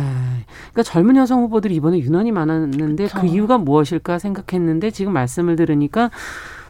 [0.72, 3.20] 그러니까 젊은 여성 후보들이 이번에 유난히 많았는데 그렇죠.
[3.20, 6.10] 그 이유가 무엇일까 생각했는데 지금 말씀을 들으니까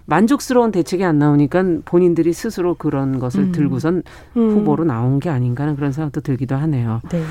[0.09, 3.53] 만족스러운 대책이 안 나오니까 본인들이 스스로 그런 것을 음.
[3.53, 4.03] 들고선
[4.39, 4.51] 음.
[4.51, 7.03] 후보로 나온 게 아닌가 하는 그런 생각도 들기도 하네요.
[7.11, 7.23] 네.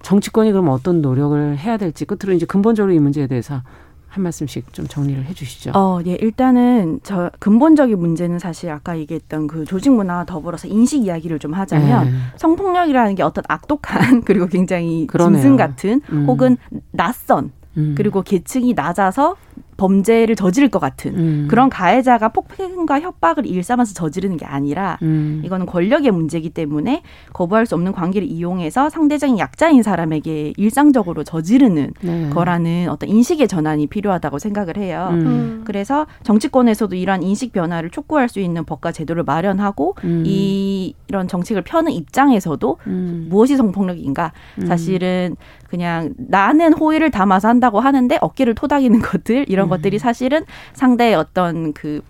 [0.00, 3.62] 정치권이 그럼 어떤 노력을 해야 될지 끝으로 이제 근본적으로 이 문제에 대해서
[4.08, 5.72] 한 말씀씩 좀 정리를 해 주시죠.
[5.74, 6.16] 어, 예.
[6.20, 12.04] 일단은 저 근본적인 문제는 사실 아까 얘기했던 그 조직 문화와 더불어서 인식 이야기를 좀 하자면
[12.04, 12.10] 네.
[12.36, 16.24] 성폭력이라는 게 어떤 악독한 그리고 굉장히 짐승 같은 음.
[16.26, 16.56] 혹은
[16.90, 17.94] 낯선 음.
[17.96, 19.36] 그리고 계층이 낮아서
[19.82, 21.46] 범죄를 저지를 것 같은 음.
[21.50, 25.42] 그런 가해자가 폭행과 협박을 일삼아서 저지르는 게 아니라 음.
[25.44, 32.30] 이거는 권력의 문제이기 때문에 거부할 수 없는 관계를 이용해서 상대적인 약자인 사람에게 일상적으로 저지르는 네.
[32.30, 35.08] 거라는 어떤 인식의 전환이 필요하다고 생각을 해요.
[35.10, 35.26] 음.
[35.26, 35.62] 음.
[35.64, 40.22] 그래서 정치권에서도 이러한 인식 변화를 촉구할 수 있는 법과 제도를 마련하고 음.
[40.24, 43.26] 이 이런 정책을 펴는 입장에서도 음.
[43.28, 44.32] 무엇이 성폭력인가
[44.66, 45.36] 사실은
[45.68, 52.02] 그냥 나는 호의를 담아서 한다고 하는데 어깨를 토닥이는 것들 이런 것들이 사실은 상대의 어떤 그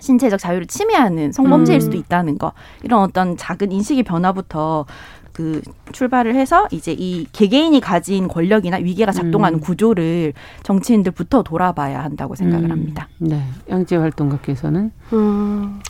[0.00, 1.80] 신체적 자유를 침해하는 성범죄일 음.
[1.80, 4.86] 수도 있다는 거 이런 어떤 작은 인식의 변화부터
[5.32, 9.60] 그 출발을 해서 이제 이 개개인이 가진 권력이나 위계가 작동하는 음.
[9.60, 10.32] 구조를
[10.62, 12.70] 정치인들부터 돌아봐야 한다고 생각을 음.
[12.70, 13.08] 합니다.
[13.18, 15.80] 네, 양재 활동가께서는 음,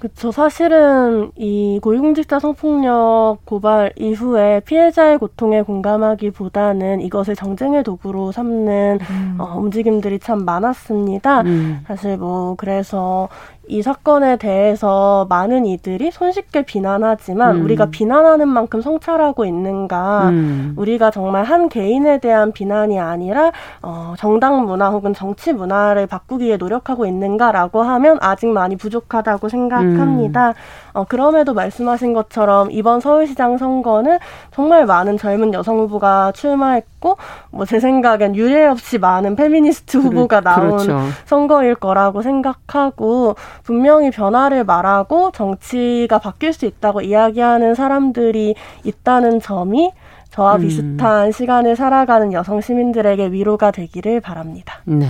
[0.00, 0.32] 그쵸.
[0.32, 9.36] 사실은 이 고위공직자 성폭력 고발 이후에 피해자의 고통에 공감하기보다는 이것을 정쟁의 도구로 삼는 음.
[9.38, 11.42] 어, 움직임들이 참 많았습니다.
[11.42, 11.84] 음.
[11.86, 13.28] 사실 뭐 그래서
[13.70, 17.64] 이 사건에 대해서 많은 이들이 손쉽게 비난하지만 음.
[17.64, 20.74] 우리가 비난하는 만큼 성찰하고 있는가 음.
[20.76, 27.06] 우리가 정말 한 개인에 대한 비난이 아니라 어, 정당 문화 혹은 정치 문화를 바꾸기에 노력하고
[27.06, 30.48] 있는가라고 하면 아직 많이 부족하다고 생각합니다.
[30.48, 30.54] 음.
[30.92, 34.18] 어, 그럼에도 말씀하신 것처럼 이번 서울시장 선거는
[34.50, 37.16] 정말 많은 젊은 여성 후보가 출마했고
[37.52, 40.98] 뭐 제 생각엔 유례 없이 많은 페미니스트 후보가 나온 그렇죠.
[41.24, 43.36] 선거일 거라고 생각하고
[43.70, 49.92] 분명히 변화를 말하고 정치가 바뀔 수 있다고 이야기하는 사람들이 있다는 점이
[50.30, 50.62] 저와 음.
[50.62, 54.80] 비슷한 시간을 살아가는 여성 시민들에게 위로가 되기를 바랍니다.
[54.86, 55.06] 네.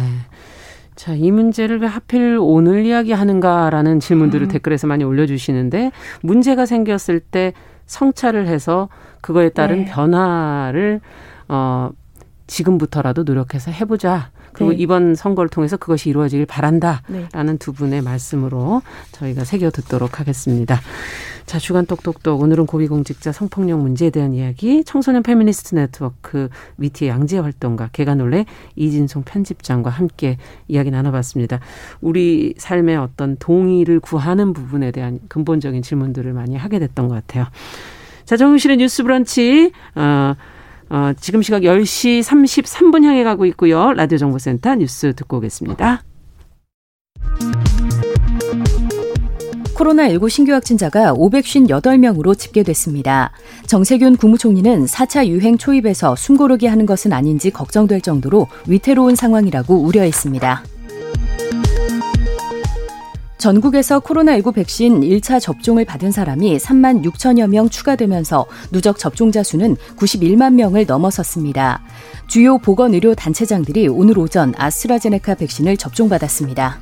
[0.94, 4.50] 자, 이 문제를 왜 하필 오늘 이야기하는가라는 질문들을 음.
[4.50, 7.54] 댓글에서 많이 올려주시는데 문제가 생겼을 때
[7.86, 8.90] 성찰을 해서
[9.22, 9.90] 그거에 따른 네.
[9.90, 11.00] 변화를
[11.48, 11.88] 어
[12.46, 14.30] 지금부터라도 노력해서 해보자.
[14.52, 14.78] 그리고 네.
[14.78, 17.56] 이번 선거를 통해서 그것이 이루어지길 바란다라는 네.
[17.58, 18.82] 두 분의 말씀으로
[19.12, 20.80] 저희가 새겨 듣도록 하겠습니다.
[21.46, 27.88] 자, 주간 똑똑똑 오늘은 고위공직자 성폭력 문제에 대한 이야기 청소년 페미니스트 네트워크 위티의 양재 활동가
[27.92, 30.36] 개관올레 이진송 편집장과 함께
[30.68, 31.58] 이야기 나눠봤습니다.
[32.00, 37.46] 우리 삶의 어떤 동의를 구하는 부분에 대한 근본적인 질문들을 많이 하게 됐던 것 같아요.
[38.24, 40.34] 자, 정우실의 뉴스 브런치 어
[40.90, 43.92] 어, 지금 시각 10시 33분 향해 가고 있고요.
[43.92, 46.02] 라디오 정보센터 뉴스 듣고 오겠습니다.
[49.76, 53.32] 코로나19 신규 확진자가 558명으로 집계됐습니다.
[53.66, 60.64] 정세균 국무총리는 4차 유행 초입에서 숨고르기 하는 것은 아닌지 걱정될 정도로 위태로운 상황이라고 우려했습니다.
[63.40, 70.52] 전국에서 코로나19 백신 1차 접종을 받은 사람이 3만 6천여 명 추가되면서 누적 접종자 수는 91만
[70.52, 71.82] 명을 넘어섰습니다.
[72.26, 76.80] 주요 보건의료 단체장들이 오늘 오전 아스트라제네카 백신을 접종받았습니다.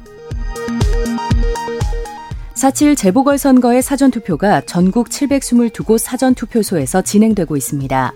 [2.54, 8.12] 4.7 재보궐선거의 사전투표가 전국 722곳 사전투표소에서 진행되고 있습니다.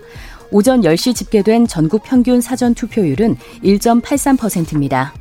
[0.51, 5.13] 오전 10시 집계된 전국 평균 사전투표율은 1.83%입니다.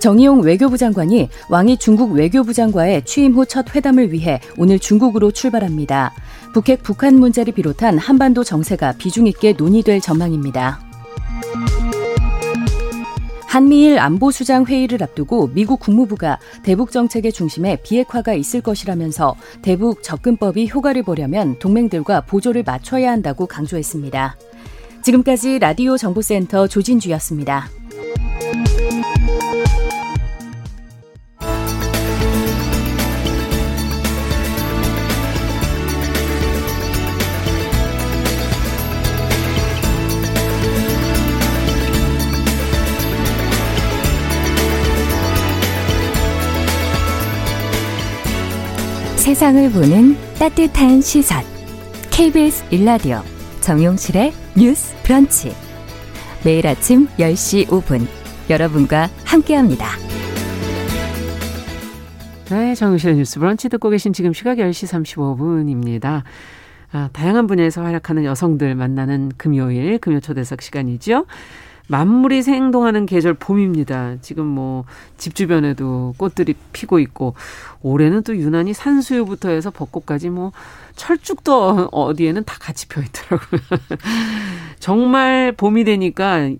[0.00, 6.12] 정의용 외교부 장관이 왕이 중국 외교부 장과의 취임 후 첫 회담을 위해 오늘 중국으로 출발합니다.
[6.52, 10.80] 북핵 북한 문제를 비롯한 한반도 정세가 비중 있게 논의될 전망입니다.
[13.46, 21.02] 한미일 안보수장 회의를 앞두고 미국 국무부가 대북 정책의 중심에 비핵화가 있을 것이라면서 대북 접근법이 효과를
[21.04, 24.36] 보려면 동맹들과 보조를 맞춰야 한다고 강조했습니다.
[25.02, 27.68] 지금까지 라디오 정보센터 조진주였습니다.
[49.26, 51.42] 세상을 보는 따뜻한 시선.
[52.12, 53.22] KBS 일라디오
[53.60, 55.52] 정용실의 뉴스 브런치.
[56.44, 58.06] 매일 아침 10시 5분
[58.48, 59.88] 여러분과 함께합니다.
[62.50, 66.22] 네, 정용실의 뉴스 브런치 듣고 계신 지금 시각 10시 35분입니다.
[66.92, 71.26] 아, 다양한 분야에서 활약하는 여성들 만나는 금요일 금요 초대석 시간이죠.
[71.88, 74.16] 만물이 생동하는 계절 봄입니다.
[74.20, 74.84] 지금 뭐
[75.16, 77.34] 집 주변에도 꽃들이 피고 있고
[77.82, 80.52] 올해는 또 유난히 산수유부터 해서 벚꽃까지 뭐
[80.94, 83.60] 철쭉도 어디에는 다 같이 펴 있더라고요.
[84.78, 86.50] 정말 봄이 되니까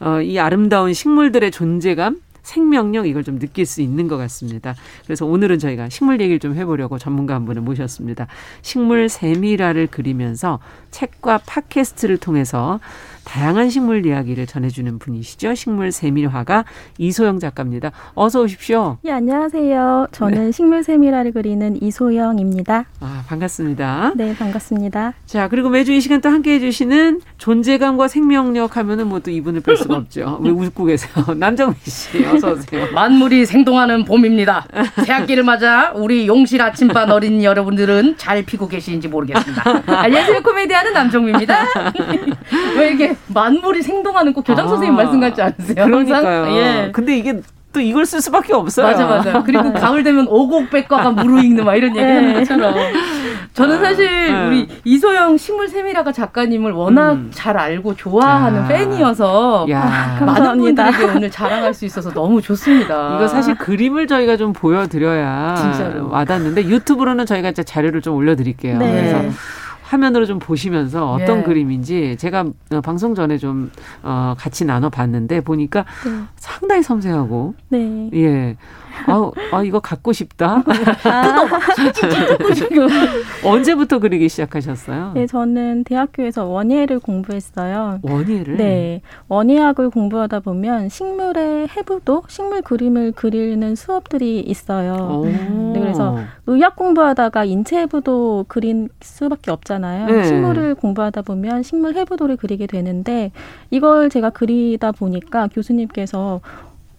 [0.00, 4.74] 어, 이 아름다운 식물들의 존재감 생명력 이걸 좀 느낄 수 있는 것 같습니다.
[5.04, 8.26] 그래서 오늘은 저희가 식물 얘기를 좀 해보려고 전문가 한 분을 모셨습니다.
[8.62, 10.58] 식물 세미라를 그리면서
[10.90, 12.80] 책과 팟캐스트를 통해서
[13.30, 15.54] 다양한 식물 이야기를 전해주는 분이시죠.
[15.54, 16.64] 식물 세밀화가
[16.98, 17.92] 이소영 작가입니다.
[18.14, 18.98] 어서 오십시오.
[19.04, 20.08] 예, 안녕하세요.
[20.10, 20.50] 저는 네.
[20.50, 22.86] 식물 세밀화를 그리는 이소영입니다.
[22.98, 24.14] 아, 반갑습니다.
[24.16, 25.12] 네, 반갑습니다.
[25.26, 29.76] 자, 그리고 매주 이 시간 또 함께 해주시는 존재감과 생명력 하면은 뭐 또 이분을 뺄
[29.76, 30.40] 수가 없죠.
[30.42, 31.12] 왜 웃고 계세요?
[31.36, 32.86] 남정미 씨, 어서 오세요.
[32.94, 34.66] 만물이 생동하는 봄입니다.
[35.04, 39.62] 새학기를 맞아 우리 용실 아침반 어린 여러분들은 잘 피고 계시는지 모르겠습니다.
[40.00, 40.42] 안녕하세요.
[40.42, 41.66] 코미디하는 남정미입니다.
[42.78, 45.84] 왜 이렇게 만물이 생동하는 꼭 교장 선생님 아, 말씀 같지 않으세요?
[45.86, 46.56] 그러니까요.
[46.56, 46.90] 예.
[46.92, 47.40] 근데 이게
[47.72, 48.86] 또 이걸 쓸 수밖에 없어요.
[48.86, 49.42] 맞아, 맞아.
[49.44, 52.34] 그리고 가을 되면 오곡백과가 무르익는 막 이런 얘기 하는 네.
[52.40, 52.74] 것처럼.
[53.54, 54.46] 저는 아, 사실 네.
[54.46, 57.30] 우리 이소영 식물 세미라가 작가님을 워낙 음.
[57.32, 58.66] 잘 알고 좋아하는 야.
[58.66, 60.18] 팬이어서 야.
[60.24, 63.16] 많은 분들에게 오늘 자랑할 수 있어서 너무 좋습니다.
[63.16, 66.08] 이거 사실 그림을 저희가 좀 보여드려야 진짜로.
[66.10, 68.78] 와닿는데 유튜브로는 저희가 이제 자료를 좀 올려드릴게요.
[68.78, 68.90] 네.
[68.92, 69.36] 그래서
[69.90, 71.42] 화면으로 좀 보시면서 어떤 예.
[71.42, 73.72] 그림인지 제가 어, 방송 전에 좀
[74.04, 76.22] 어, 같이 나눠봤는데 보니까 네.
[76.36, 78.10] 상당히 섬세하고 네.
[78.14, 78.56] 예.
[79.06, 80.62] 아, 아 이거 갖고 싶다.
[81.04, 81.48] 아.
[83.44, 85.12] 언제부터 그리기 시작하셨어요?
[85.14, 88.00] 네, 저는 대학교에서 원예를 공부했어요.
[88.02, 88.56] 원예를?
[88.56, 95.22] 네, 원예학을 공부하다 보면 식물의 해부도, 식물 그림을 그리는 수업들이 있어요.
[95.24, 100.06] 네, 그래서 의학 공부하다가 인체 해부도 그린 수밖에 없잖아요.
[100.06, 100.24] 네.
[100.24, 103.32] 식물을 공부하다 보면 식물 해부도를 그리게 되는데
[103.70, 106.40] 이걸 제가 그리다 보니까 교수님께서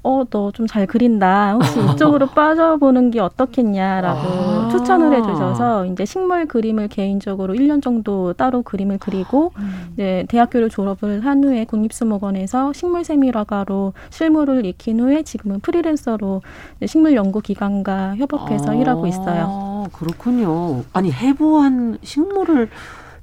[0.04, 1.54] 어, 너 좀 잘 그린다.
[1.54, 8.62] 혹시 이쪽으로 빠져보는 게 어떻겠냐라고 아~ 추천을 해주셔서 이제 식물 그림을 개인적으로 1년 정도 따로
[8.64, 9.92] 그림을 그리고 음.
[9.94, 16.42] 이제 대학교를 졸업을 한 후에 국립수목원에서 식물 세밀화가로 실무를 익힌 후에 지금은 프리랜서로
[16.88, 19.86] 식물 연구 기관과 협업해서 아~ 일하고 있어요.
[19.94, 20.84] 그렇군요.
[20.94, 22.70] 아니 해부한 식물을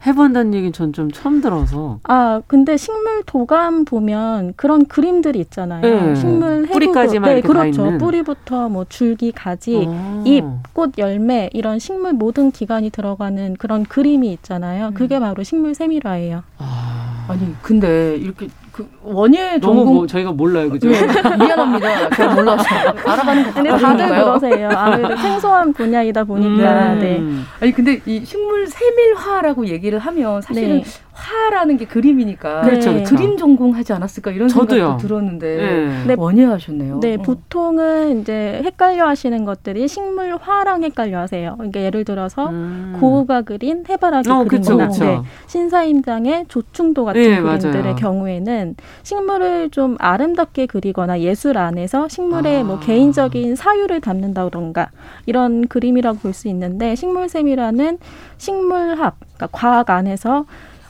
[0.07, 1.99] 해본다는 얘기는 전 좀 처음 들어서.
[2.05, 5.83] 아, 근데 식물 도감 보면 그런 그림들이 있잖아요.
[5.83, 6.15] 네.
[6.15, 7.99] 식물 해부 뿌리까지만 네, 그렇죠.
[7.99, 10.23] 뿌리부터 뭐 줄기, 가지, 아.
[10.27, 14.93] 잎, 꽃, 열매 이런 식물 모든 기관이 들어가는 그런 그림이 있잖아요.
[14.95, 15.21] 그게 음.
[15.21, 16.43] 바로 식물 세밀화예요.
[16.59, 17.27] 아.
[17.29, 20.89] 아니, 근데 이렇게 그 원예 전공 너무 뭐 저희가 몰라요, 그죠?
[20.89, 21.01] 네.
[21.37, 22.11] 미안합니다.
[22.15, 22.65] 제가 몰라서
[23.05, 24.69] 알아가는 거 근데 다들 그러세요.
[24.73, 26.93] 아무래도 생소한 분야이다 보니까.
[26.93, 26.99] 음.
[27.01, 27.21] 네.
[27.61, 30.85] 아니 근데 이 식물 세밀화라고 얘기를 하면 사실은 네.
[31.19, 33.17] 화라는 게 그림이니까 그렇죠, 그렇죠.
[33.17, 34.79] 그림 전공하지 않았을까 이런 저도요.
[34.81, 36.05] 생각도 들었는데 네.
[36.07, 36.15] 네.
[36.17, 37.01] 원예하셨네요.
[37.01, 37.23] 네, 어.
[37.23, 41.55] 보통은 이제 헷갈려 하시는 것들이 식물화랑 헷갈려 하세요.
[41.57, 42.97] 그러니까 예를 들어서 음.
[43.01, 47.97] 고우가 그린 해바라기 어, 그림이나 네, 신사임당의 초충도 같은 네, 그림들의 맞아요.
[47.97, 52.77] 경우에는 식물을 좀 아름답게 그리거나 예술 안에서 식물의 뭐 아.
[52.77, 54.91] 뭐 개인적인 사유를 담는다던가
[55.27, 57.99] 이런 그림이라고 볼 수 있는데 식물 세밀화라는
[58.37, 60.45] 식물학, 그러니까 과학 안에서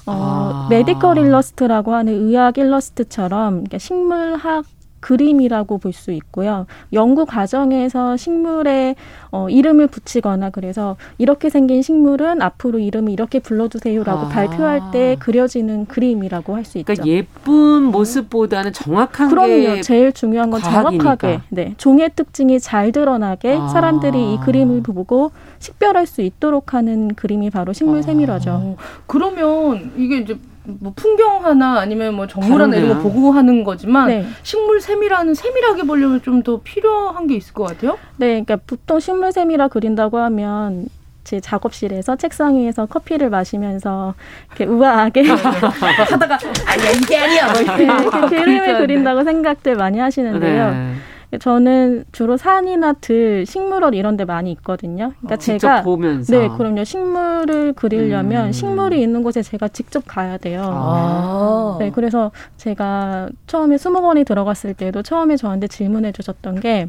[0.08, 0.66] 어, 아.
[0.70, 4.64] medical illust라고 하는 의학 일러스트처럼 식물학
[5.00, 6.66] 그림이라고 볼 수 있고요.
[6.92, 8.94] 연구 과정에서 식물에
[9.30, 14.28] 어, 이름을 붙이거나 그래서 이렇게 생긴 식물은 앞으로 이름을 이렇게 불러주세요라고 아.
[14.28, 16.84] 발표할 때 그려지는 그림이라고 할 수 있죠.
[16.86, 19.80] 그러니까 예쁜 모습보다는 정확한 그럼요.
[19.82, 21.16] 제일 중요한 건 과학이니까.
[21.16, 23.68] 정확하게 네 종의 특징이 잘 드러나게 아.
[23.68, 28.76] 사람들이 이 그림을 보고 식별할 수 있도록 하는 그림이 바로 식물 세밀화죠.
[28.78, 28.82] 아.
[29.06, 30.36] 그러면 이게 이제
[30.80, 34.26] 뭐 풍경화나 아니면 뭐 정물화나 이런 거 보고 하는 거지만 네.
[34.42, 37.98] 식물 세밀화는 세밀하게 보려면 좀 더 필요한 게 있을 것 같아요.
[38.16, 40.86] 네, 그러니까 보통 식물 세밀화 그린다고 하면
[41.24, 44.14] 제 작업실에서 책상 위에서 커피를 마시면서
[44.48, 50.70] 이렇게 우아하게 하다가 아니야 이게 아니야 뭐 이렇게, 이렇게 그림을 그린다고 생각들 많이 하시는데요.
[50.70, 50.94] 네.
[51.38, 55.12] 저는 주로 산이나 들, 식물원 이런 데 많이 있거든요.
[55.20, 56.38] 그러니까 어, 제가 보면서.
[56.38, 56.84] 네, 그럼요.
[56.84, 58.52] 식물을 그리려면 음.
[58.52, 60.62] 식물이 있는 곳에 제가 직접 가야 돼요.
[60.64, 61.76] 아.
[61.78, 66.88] 네, 그래서 제가 처음에 수목원에 들어갔을 때도 처음에 저한테 질문해 주셨던 게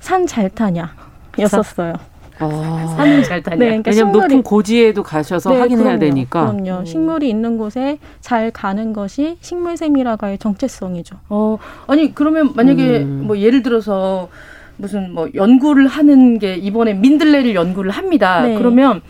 [0.00, 0.92] 산 잘 타냐?
[1.38, 1.94] 였었어요.
[2.38, 2.94] 아.
[2.96, 3.56] 산을 잘 타냐.
[3.56, 6.52] 네, 그러니까 왜냐면 높은 고지에도 가셔서 네, 확인해야 그럼요, 되니까.
[6.52, 6.80] 그럼요.
[6.80, 6.84] 음.
[6.84, 11.16] 식물이 있는 곳에 잘 가는 것이 식물 세밀화가의 정체성이죠.
[11.28, 13.24] 어, 아니 그러면 만약에 음.
[13.26, 14.28] 뭐 예를 들어서
[14.76, 18.42] 무슨 뭐 연구를 하는 게 이번에 민들레를 연구를 합니다.
[18.42, 18.56] 네.
[18.56, 19.00] 그러면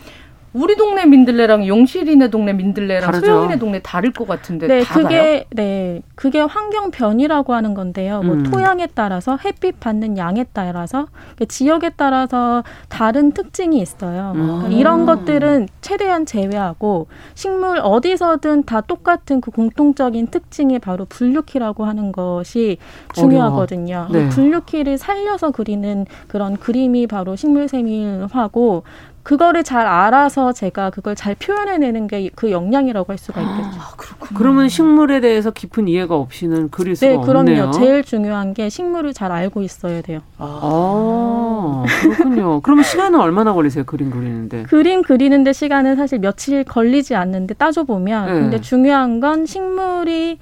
[0.55, 3.27] 우리 동네 민들레랑 용실이네 동네 민들레랑 다르죠.
[3.27, 5.03] 소영이네 동네 다를 것 같은데 네, 다가요?
[5.03, 8.23] 그게 네, 그게 환경 변이라고 하는 건데요.
[8.23, 8.45] 뭐 음.
[8.45, 11.09] 토양에 따라서 햇빛 받는 양에 따라서
[11.49, 14.33] 지역에 따라서 다른 특징이 있어요.
[14.37, 14.71] 음.
[14.71, 22.79] 이런 것들은 최대한 제외하고 식물 어디서든 다 똑같은 그 공통적인 특징이 바로 분류키라고 하는 것이
[23.13, 24.07] 중요하거든요.
[24.13, 24.29] 네.
[24.29, 28.85] 분류키를 살려서 그리는 그런 그림이 바로 식물 세밀화고
[29.25, 33.81] 그거를 잘 알아서 제가 그걸 잘 표현해내는 게 그 역량이라고 할 수가 있겠죠.
[33.81, 34.39] 아, 그렇군요.
[34.39, 37.39] 그러면 식물에 대해서 깊은 이해가 없이는 그릴 수가 네, 그럼요.
[37.41, 37.71] 없네요.
[37.73, 40.21] 제일 중요한 게 식물을 잘 알고 있어야 돼요.
[40.39, 42.61] 아, 그렇군요.
[42.61, 43.85] 그러면 시간은 얼마나 걸리세요?
[43.85, 44.65] 그림 그리는데?
[44.65, 48.33] 그림 그리는데 시간은 사실 며칠 걸리지 않는데 따져보면 네.
[48.41, 50.39] 근데 중요한 건 식물이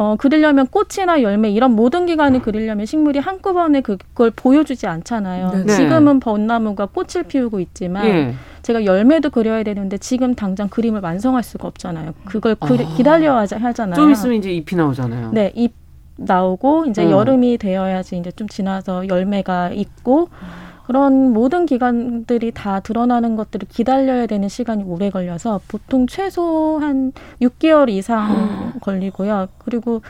[0.00, 5.64] 어, 그리려면 꽃이나 열매 이런 모든 기관을 그리려면 식물이 한꺼번에 그걸 보여주지 않잖아요.
[5.66, 5.74] 네.
[5.74, 8.34] 지금은 벚나무가 꽃을 피우고 있지만 네.
[8.62, 12.14] 제가 열매도 그려야 되는데 지금 당장 그림을 완성할 수가 없잖아요.
[12.24, 12.96] 그걸 그리, 아.
[12.96, 13.94] 기다려야 하잖아요.
[13.94, 15.32] 좀 있으면 이제 잎이 나오잖아요.
[15.34, 15.74] 네, 잎
[16.16, 17.10] 나오고 이제 음.
[17.10, 20.30] 여름이 되어야지 이제 좀 지나서 열매가 있고
[20.90, 27.88] 그런 모든 기관들이 다 드러나는 것들을 기다려야 되는 시간이 오래 걸려서 보통 최소 한 6개월
[27.88, 29.46] 이상 걸리고요.
[29.58, 30.02] 그리고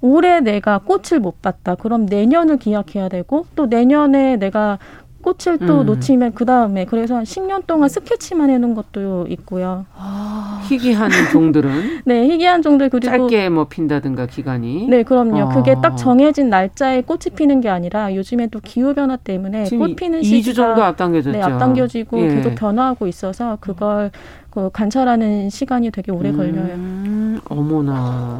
[0.00, 1.74] 올해 내가 꽃을 못 봤다.
[1.74, 4.78] 그럼 내년을 기약해야 되고 또 내년에 내가
[5.22, 5.86] 꽃을 또 음.
[5.86, 9.84] 놓치면 그 다음에 그래서 한 10년 동안 스케치만 해놓은 것도 있고요.
[9.96, 12.00] 아, 희귀한 종들은?
[12.06, 14.86] 네, 희귀한 종들 그리고 짧게 뭐 핀다든가 기간이.
[14.88, 15.40] 네, 그럼요.
[15.42, 15.48] 아.
[15.48, 20.22] 그게 딱 정해진 날짜에 꽃이 피는 게 아니라 요즘에 또 기후 변화 때문에 꽃 피는
[20.22, 21.36] 시기가 2주 정도 앞당겨졌죠.
[21.36, 22.34] 네, 앞당겨지고 예.
[22.36, 24.10] 계속 변화하고 있어서 그걸
[24.50, 27.40] 그 관찰하는 시간이 되게 오래 음, 걸려요.
[27.48, 28.38] 어머나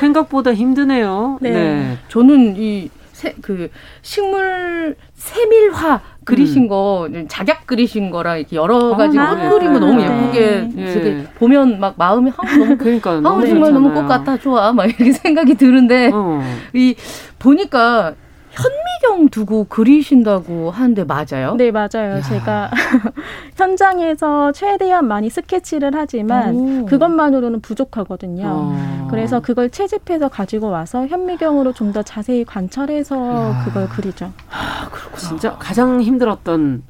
[0.00, 1.38] 생각보다 힘드네요.
[1.40, 1.50] 네.
[1.50, 1.98] 네.
[2.08, 3.68] 저는 이 세, 그
[4.00, 6.68] 식물 세밀화 그리신 음.
[6.68, 11.26] 거 작약 그리신 거랑 이렇게 여러 가지 아, 옷 그린 거 너무 예쁘게 네.
[11.34, 15.56] 보면 막 마음이 아 너무 그러니까 아 정말 너무 꽃 같아 좋아 막 이렇게 생각이
[15.56, 16.40] 드는데 어.
[16.72, 16.94] 이
[17.40, 18.14] 보니까
[18.62, 21.54] 현미경 두고 그리신다고 하는데 맞아요?
[21.56, 22.16] 네, 맞아요.
[22.16, 22.20] 야.
[22.20, 22.70] 제가
[23.56, 26.86] 현장에서 최대한 많이 스케치를 하지만 오.
[26.86, 28.44] 그것만으로는 부족하거든요.
[28.46, 29.08] 어.
[29.10, 33.62] 그래서 그걸 채집해서 가지고 와서 현미경으로 좀 더 자세히 관찰해서 야.
[33.64, 34.30] 그걸 그리죠.
[34.50, 36.82] 아, 그렇구 진짜 가장 힘들었던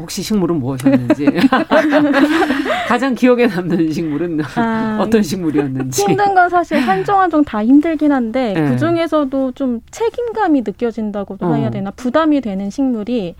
[0.00, 1.26] 혹시 식물은 무엇이었는지
[2.88, 8.54] 가장 기억에 남는 식물은 아, 어떤 식물이었는지 힘든 건 사실 한종 한종 다 힘들긴 한데
[8.54, 8.70] 네.
[8.70, 11.54] 그 중에서도 좀 책임감이 느껴진다고 어.
[11.54, 13.34] 해야 되나 부담이 되는 식물이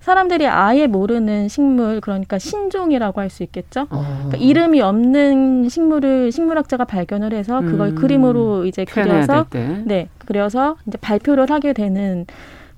[0.00, 3.86] 사람들이 아예 모르는 식물 그러니까 신종이라고 할 수 있겠죠.
[3.90, 4.04] 어.
[4.28, 9.46] 그러니까 이름이 없는 식물을 식물학자가 발견을 해서 그걸 음, 그림으로 이제 그려서
[9.84, 12.26] 네 그려서 이제 발표를 하게 되는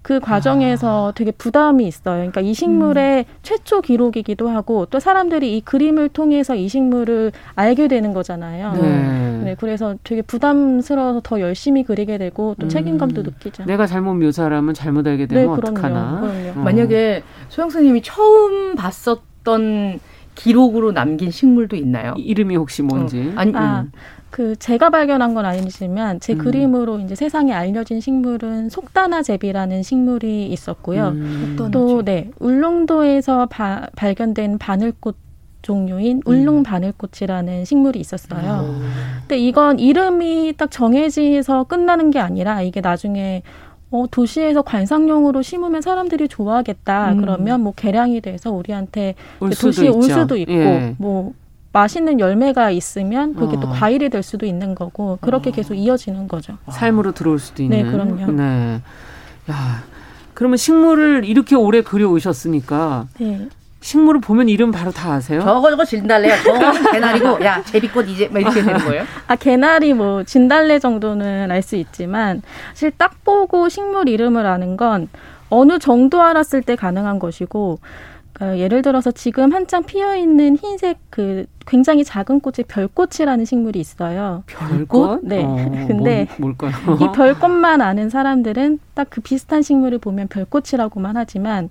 [0.02, 1.12] 그 과정에서 아.
[1.12, 2.16] 되게 부담이 있어요.
[2.16, 3.34] 그러니까 이 식물의 음.
[3.42, 8.72] 최초 기록이기도 하고 또 사람들이 이 그림을 통해서 이 식물을 알게 되는 거잖아요.
[8.74, 9.42] 네.
[9.44, 12.68] 네 그래서 되게 부담스러워서 더 열심히 그리게 되고 또 음.
[12.68, 13.64] 책임감도 느끼죠.
[13.64, 16.20] 내가 잘못 묘사하면 잘못 알게 되면 네, 어떡하나.
[16.20, 16.60] 그럼요.
[16.60, 16.64] 어.
[16.64, 20.00] 만약에 소영 선생님이 처음 봤었던
[20.34, 22.14] 기록으로 남긴 식물도 있나요?
[22.16, 23.32] 이름이 혹시 뭔지?
[23.36, 23.40] 어.
[23.40, 23.92] 아니, 아, 음.
[24.30, 26.38] 그 제가 발견한 건 아니지만 제 음.
[26.38, 31.08] 그림으로 이제 세상에 알려진 식물은 속다나제비라는 식물이 있었고요.
[31.08, 31.56] 음.
[31.70, 35.16] 또 네 울릉도에서 바, 발견된 바늘꽃
[35.60, 36.32] 종류인 음.
[36.32, 38.68] 울릉 바늘꽃이라는 식물이 있었어요.
[38.68, 38.80] 오.
[39.20, 43.42] 근데 이건 이름이 딱 정해져서 끝나는 게 아니라 이게 나중에
[43.92, 47.12] 어, 도시에서 관상용으로 심으면 사람들이 좋아하겠다.
[47.12, 47.20] 음.
[47.20, 49.14] 그러면 뭐 개량이 돼서 우리한테
[49.60, 50.94] 도시에 올 수도 있고, 예.
[50.98, 51.34] 뭐
[51.72, 53.60] 맛있는 열매가 있으면 그게 어.
[53.60, 55.52] 또 과일이 될 수도 있는 거고 그렇게 어.
[55.52, 56.56] 계속 이어지는 거죠.
[56.70, 57.82] 삶으로 들어올 수도 있는.
[57.84, 58.32] 네, 그럼요.
[58.32, 58.80] 네.
[59.50, 59.82] 야,
[60.32, 63.48] 그러면 식물을 이렇게 오래 그려 오셨으니까 네.
[63.82, 65.40] 식물을 보면 이름 바로 다 아세요?
[65.42, 66.42] 저거 저거 진달래야.
[66.42, 69.04] 저거는 개나리고 야 제비꽃 이제 막 이렇게 되는 거예요?
[69.26, 75.08] 아 개나리 뭐 진달래 정도는 알 수 있지만 사실 딱 보고 식물 이름을 아는 건
[75.50, 77.78] 어느 정도 알았을 때 가능한 것이고
[78.40, 84.42] 어, 예를 들어서 지금 한창 피어 있는 흰색 그 굉장히 작은 꽃이 별꽃이라는 식물이 있어요.
[84.46, 85.20] 별꽃?
[85.22, 85.44] 네.
[85.44, 85.56] 어,
[85.86, 91.68] 근데 뭘, 까요이 별꽃만 아는 사람들은 딱 그 비슷한 식물을 보면 별꽃이라고만 하지만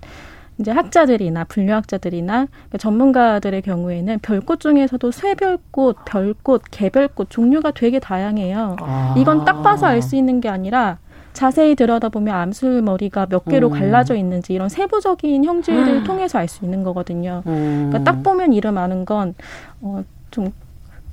[0.58, 2.46] 이제 학자들이나 분류학자들이나
[2.78, 8.76] 전문가들의 경우에는 별꽃 중에서도 쇠별꽃, 별꽃, 개별꽃 종류가 되게 다양해요.
[8.80, 9.14] 아.
[9.16, 10.98] 이건 딱 봐서 알 수 있는 게 아니라
[11.32, 13.72] 자세히 들여다보면 암술 머리가 몇 개로 음.
[13.72, 16.04] 갈라져 있는지 이런 세부적인 형질을 음.
[16.04, 17.42] 통해서 알 수 있는 거거든요.
[17.46, 17.88] 음.
[17.90, 19.34] 그러니까 딱 보면 이름 아는 건
[19.80, 20.52] 어, 좀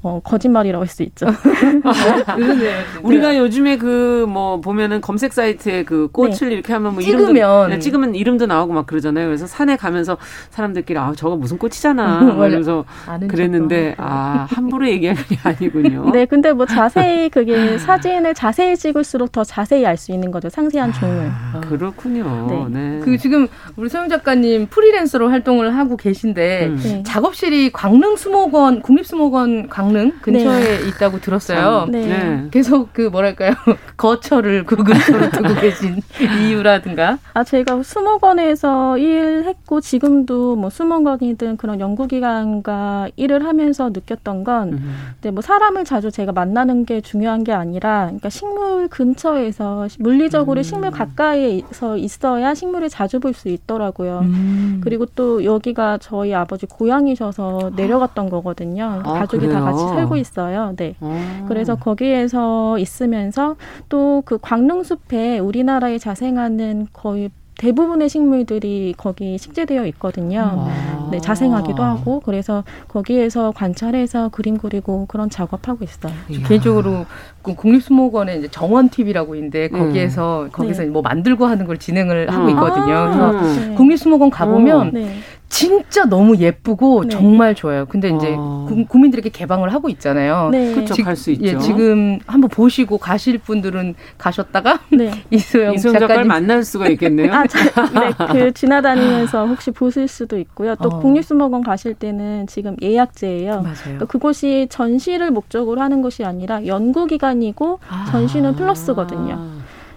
[0.02, 1.28] 어, 거짓말이라고 할 수 있죠.
[3.04, 6.52] 우리가 요즘에 그 뭐 보면은 검색 사이트에 그 꽃을 네.
[6.52, 9.28] 이렇게 하면 뭐 찍으면 이름도, 네, 찍으면 이름도 나오고 막 그러잖아요.
[9.28, 10.18] 그래서 산에 가면서
[10.52, 12.36] 사람들끼리 아 저거 무슨 꽃이잖아.
[12.38, 12.86] 그래서
[13.28, 16.12] 그랬는데 아 함부로 얘기하는 게 아니군요.
[16.12, 20.48] 네, 근데 뭐 자세히 그게 사진을 자세히 찍을수록 더 자세히 알 수 있는 거죠.
[20.48, 21.30] 상세한 종을.
[21.30, 22.70] 아, 그렇군요.
[22.70, 22.80] 네.
[22.80, 23.00] 네.
[23.04, 26.80] 그 지금 우리 소영 작가님 프리랜서로 활동을 하고 계신데 음.
[26.82, 27.04] 네.
[27.04, 30.88] 작업실이 광릉 수목원 국립 수목원 강릉 근처에 네.
[30.88, 31.88] 있다고 들었어요.
[31.90, 32.06] 네.
[32.06, 32.48] 네.
[32.52, 33.52] 계속 그 뭐랄까요
[33.98, 37.18] 거처를 그 근처로 두고 계신 이유라든가.
[37.34, 45.14] 아 제가 수목원에서 일했고 지금도 뭐 수목원이든 그런 연구기관과 일을 하면서 느꼈던 건, 음.
[45.20, 50.64] 이제 뭐 사람을 자주 제가 만나는 게 중요한 게 아니라, 그러니까 식물 근처에서 물리적으로 음.
[50.64, 54.20] 식물 가까이서 있어야 식물을 자주 볼 수 있더라고요.
[54.24, 54.82] 음.
[54.84, 59.02] 그리고 또 여기가 저희 아버지 고향이셔서 내려갔던 거거든요.
[59.06, 59.54] 아, 가족이 그래요?
[59.60, 60.74] 다 같이 살고 있어요.
[60.76, 60.96] 네.
[61.00, 61.46] 아.
[61.48, 63.56] 그래서 거기에서 있으면서
[63.90, 70.68] 또 그 광릉숲에 우리나라에 자생하는 거의 대부분의 식물들이 거기 식재되어 있거든요.
[70.68, 71.10] 아.
[71.12, 76.14] 네, 자생하기도 하고 그래서 거기에서 관찰해서 그림 그리고 그런 작업하고 있어요.
[76.48, 77.06] 개인적으로
[77.42, 80.50] 그 국립수목원에 이제 정원 TV라고 있는데 거기에서 음.
[80.52, 80.90] 거기서 네.
[80.90, 82.50] 뭐 만들고 하는 걸 진행을 하고 음.
[82.52, 82.94] 있거든요.
[82.96, 83.32] 아.
[83.32, 83.76] 그래서 네.
[83.76, 85.16] 국립수목원 가보면 네.
[85.50, 87.10] 진짜 너무 예쁘고 네.
[87.10, 87.86] 정말 좋아요.
[87.88, 88.68] 근데 이제 어.
[88.88, 90.50] 구, 민들에게 개방을 하고 있잖아요.
[90.52, 90.74] 네.
[90.76, 91.04] 그렇죠.
[91.04, 91.46] 갈 수 있죠.
[91.46, 95.12] 예, 지금 한번 보시고 가실 분들은 가셨다가 네.
[95.32, 97.34] 이소영, 이소영 작가를 만날 수가 있겠네요.
[97.34, 97.60] 아, 자,
[97.92, 100.76] 네, 그 지나다니면서 혹시 보실 수도 있고요.
[100.76, 101.00] 또 어.
[101.00, 103.62] 국립수목원 가실 때는 지금 예약제예요.
[103.64, 103.98] 맞아요.
[104.00, 108.06] 또 그곳이 전시를 목적으로 하는 것이 아니라 연구 기간이고 아.
[108.12, 109.40] 전시는 플러스거든요.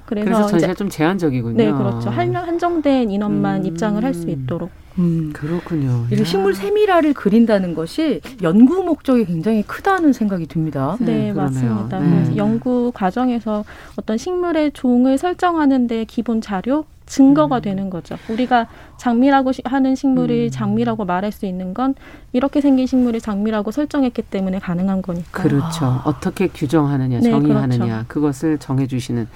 [0.06, 1.56] 그래서, 그래서 전시가 좀 제한적이군요.
[1.56, 2.10] 네, 그렇죠.
[2.10, 3.66] 한, 한정된 인원만 음.
[3.66, 4.70] 입장을 할 수 있도록.
[4.98, 6.06] 음, 그렇군요.
[6.10, 10.96] 이렇게 식물 세밀화를 그린다는 것이 연구 목적이 굉장히 크다는 생각이 듭니다.
[11.00, 11.98] 네, 네 맞습니다.
[11.98, 12.36] 네.
[12.36, 13.64] 연구 과정에서
[13.96, 17.62] 어떤 식물의 종을 설정하는데 기본 자료 증거가 음.
[17.62, 18.16] 되는 거죠.
[18.28, 20.50] 우리가 장미라고 하는 식물이 음.
[20.50, 21.94] 장미라고 말할 수 있는 건
[22.32, 25.42] 이렇게 생긴 식물이 장미라고 설정했기 때문에 가능한 거니까.
[25.42, 25.84] 그렇죠.
[25.84, 26.02] 아.
[26.06, 28.04] 어떻게 규정하느냐, 네, 정의하느냐, 그렇죠.
[28.08, 29.28] 그것을 정해 주시는.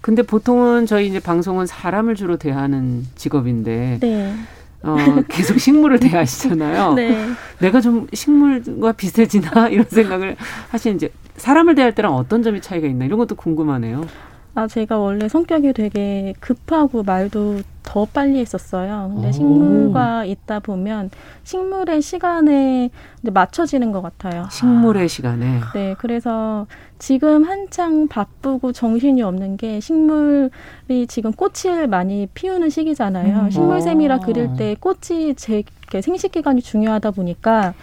[0.00, 4.34] 근데 보통은 저희 이제 방송은 사람을 주로 대하는 직업인데 네.
[4.82, 4.96] 어,
[5.28, 6.94] 계속 식물을 대하시잖아요.
[6.96, 7.30] 네.
[7.58, 10.36] 내가 좀 식물과 비슷해지나 이런 생각을
[10.70, 14.06] 하시는 이제 사람을 대할 때랑 어떤 점이 차이가 있나 이런 것도 궁금하네요.
[14.54, 19.10] 아, 제가 원래 성격이 되게 급하고 말도 더 빨리 했었어요.
[19.14, 19.32] 근데 오.
[19.32, 21.10] 식물과 있다 보면
[21.44, 22.90] 식물의 시간에
[23.22, 24.46] 맞춰지는 것 같아요.
[24.50, 25.60] 식물의 시간에?
[25.74, 26.66] 네, 그래서
[26.98, 33.38] 지금 한창 바쁘고 정신이 없는 게 식물이 지금 꽃을 많이 피우는 시기잖아요.
[33.40, 33.50] 음.
[33.50, 35.62] 식물샘이라 그릴 때 꽃이 제
[36.00, 37.74] 생식 기간이 중요하다 보니까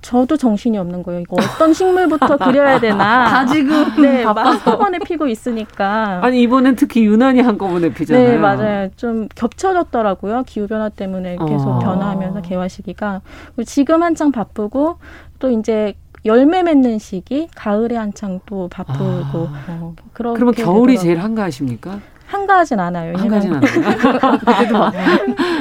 [0.00, 1.20] 저도 정신이 없는 거예요.
[1.20, 3.26] 이거 어떤 식물부터 그려야 되나.
[3.30, 6.20] 다 지금 네, 한꺼번에 피고 있으니까.
[6.22, 8.28] 아니 이번엔 특히 유난히 한꺼번에 피잖아요.
[8.28, 8.88] 네, 맞아요.
[8.96, 10.42] 좀 겹쳐졌더라고요.
[10.46, 11.78] 기후 변화 때문에 계속 어.
[11.78, 13.20] 변화하면서 개화 시기가.
[13.66, 14.98] 지금 한창 바쁘고
[15.38, 19.48] 또 이제 열매 맺는 시기, 가을에 한창 또 바쁘고.
[19.48, 19.78] 아.
[19.80, 20.96] 어, 그러면 겨울이 되더라고요.
[20.98, 22.00] 제일 한가하십니까?
[22.28, 23.16] 한가하진 않아요.
[23.16, 24.90] 한가하진 않아요.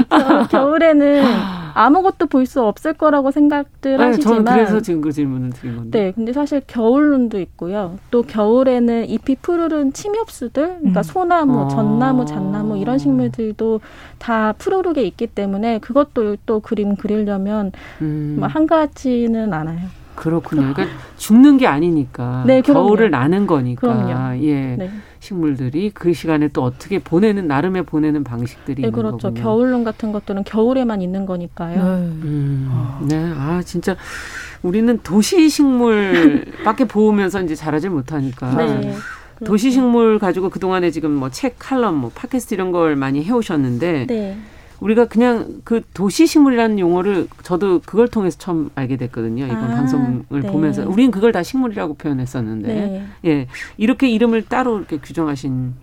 [0.52, 1.24] 겨울에는
[1.74, 6.00] 아무것도 볼 수 없을 거라고 생각들 네, 하시지만 저는 그래서 지금 그 질문을 드린 건데.
[6.00, 7.98] 네, 근데 사실 겨울눈도 있고요.
[8.10, 11.04] 또 겨울에는 잎이 푸르른 침엽수들, 그러니까 음.
[11.04, 11.68] 소나무, 어.
[11.68, 13.82] 전나무, 잣나무 이런 식물들도
[14.18, 18.38] 다 푸르르게 있기 때문에 그것도 또 그림 그리려면 음.
[18.40, 19.80] 뭐 한가지는 않아요.
[20.18, 20.74] 그렇군요.
[20.74, 24.44] 그러니까 죽는 게 아니니까 네, 겨울을 나는 거니까 그럼요.
[24.44, 24.76] 예.
[24.76, 24.92] 네.
[25.20, 29.18] 식물들이 그 시간에 또 어떻게 보내는 나름의 보내는 방식들이 네, 있는 그렇죠.
[29.30, 29.42] 거군요.
[29.42, 31.76] 겨울론 같은 것들은 겨울에만 있는 거니까요.
[31.76, 31.84] 네.
[31.84, 32.72] 음,
[33.08, 33.32] 네.
[33.36, 33.96] 아 진짜
[34.64, 38.54] 우리는 도시 식물밖에 보면서 이제 자라질 못하니까.
[38.56, 38.96] 네.
[39.46, 44.08] 도시 식물 가지고 그 동안에 지금 뭐 책, 칼럼, 뭐 팟캐스트 이런 걸 많이 해오셨는데.
[44.80, 44.86] 네.
[44.86, 49.46] 우리가 그냥 그 도시 식물이라는 용어를 저도 그걸 통해서 처음 알게 됐거든요.
[49.46, 50.52] 이번 아, 방송을 네.
[50.52, 53.06] 보면서 우리는 그걸 다 식물이라고 표현했었는데 네.
[53.26, 53.48] 예
[53.78, 55.74] 이렇게 이름을 따로 이렇게 규정하신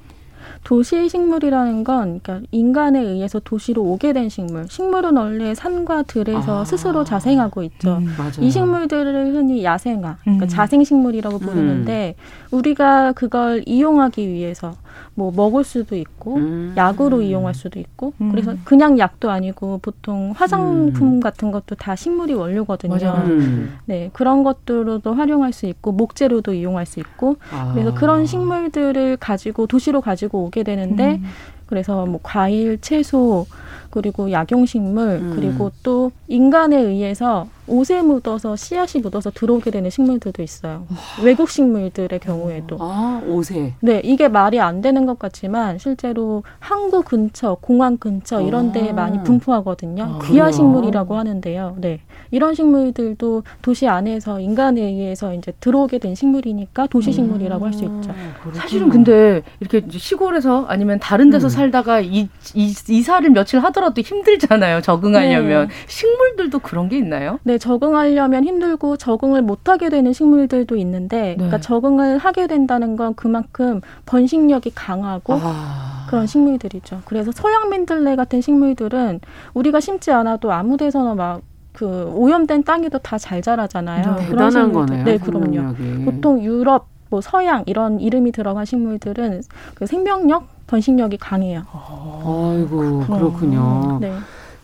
[0.65, 4.67] 도시 식물이라는 건 그러니까 인간에 의해서 도시로 오게 된 식물.
[4.69, 6.65] 식물은 원래 산과 들에서 아.
[6.65, 7.99] 스스로 자생하고 있죠.
[7.99, 8.09] 음,
[8.41, 10.49] 이 식물들을 흔히 야생화, 그러니까 음.
[10.49, 12.59] 자생식물이라고 부르는데 음.
[12.59, 14.75] 우리가 그걸 이용하기 위해서
[15.17, 16.75] 뭐 먹을 수도 있고 음.
[16.77, 18.31] 약으로 이용할 수도 있고 음.
[18.31, 21.21] 그래서 그냥 약도 아니고 보통 화장품 음.
[21.21, 22.97] 같은 것도 다 식물이 원료거든요.
[23.27, 23.79] 음.
[23.87, 27.73] 네 그런 것들로도 활용할 수 있고 목재로도 이용할 수 있고 아.
[27.73, 31.25] 그래서 그런 식물들을 가지고 도시로 가지고 오게 되는데 음.
[31.67, 33.47] 그래서 뭐 과일, 채소
[33.91, 35.33] 그리고 약용식물 음.
[35.37, 40.87] 그리고 또 인간에 의해서 옷에 묻어서 씨앗이 묻어서 들어오게 되는 식물들도 있어요.
[41.23, 42.77] 외국 식물들의 경우에도.
[42.81, 43.75] 아, 옷에.
[43.81, 48.93] 네, 이게 말이 안 되는 것 같지만 실제로 항구 근처, 공항 근처 이런 데에 아.
[48.93, 50.03] 많이 분포하거든요.
[50.03, 51.77] 아, 귀화 식물이라고 하는데요.
[51.81, 52.01] 네.
[52.31, 58.11] 이런 식물들도 도시 안에서 인간에 의해서 이제 들어오게 된 식물이니까 도시 식물이라고 할수 있죠.
[58.11, 61.51] 아, 사실은 근데 이렇게 시골에서 아니면 다른 데서 음.
[61.51, 64.83] 살다가 이, 이, 이사를 며칠 하더라도 힘들잖아요.
[64.83, 65.69] 적응하려면.
[65.69, 65.75] 네.
[65.87, 67.39] 식물들도 그런 게 있나요?
[67.43, 71.35] 네, 적응하려면 힘들고 적응을 못하게 되는 식물들도 있는데, 네.
[71.37, 76.05] 그러니까 적응을 하게 된다는 건 그만큼 번식력이 강하고 아.
[76.07, 77.03] 그런 식물들이죠.
[77.07, 79.21] 그래서 서양 민들레 같은 식물들은
[79.55, 84.17] 우리가 심지 않아도 아무 데서나 막그 오염된 땅에도 다 잘 자라잖아요.
[84.17, 85.05] 네, 대단한 거네요.
[85.05, 85.75] 네, 그럼요.
[86.05, 89.43] 보통 유럽, 뭐 서양 이런 이름이 들어간 식물들은
[89.75, 91.63] 그 생명력, 번식력이 강해요.
[91.73, 93.99] 아이고 그렇군요.
[94.01, 94.13] 네.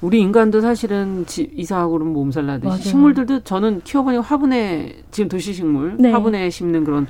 [0.03, 2.81] 우리 인간도 사실은 지, 이사하고 그러면 몸살 나듯이 맞아요.
[2.83, 6.11] 식물들도 저는 키워보니 화분에 지금 도시식물 네.
[6.11, 7.07] 화분에 심는 그런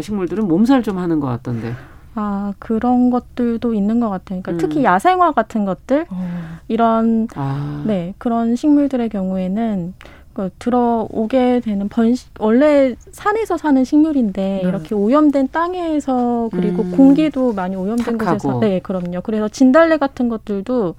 [0.00, 1.74] 식물들은 몸살 좀 하는 것 같던데.
[2.14, 4.42] 아 그런 것들도 있는 것 같아요.
[4.42, 4.58] 그러니까 음.
[4.58, 6.58] 특히 야생화 같은 것들 어.
[6.68, 7.82] 이런 아.
[7.86, 9.94] 네 그런 식물들의 경우에는
[10.34, 14.68] 그 들어오게 되는 번식 원래 산에서 사는 식물인데 네.
[14.68, 16.92] 이렇게 오염된 땅에서 그리고 음.
[16.92, 18.38] 공기도 많이 오염된 착하고.
[18.38, 19.22] 곳에서 네 그럼요.
[19.22, 20.94] 그래서 진달래 같은 것들도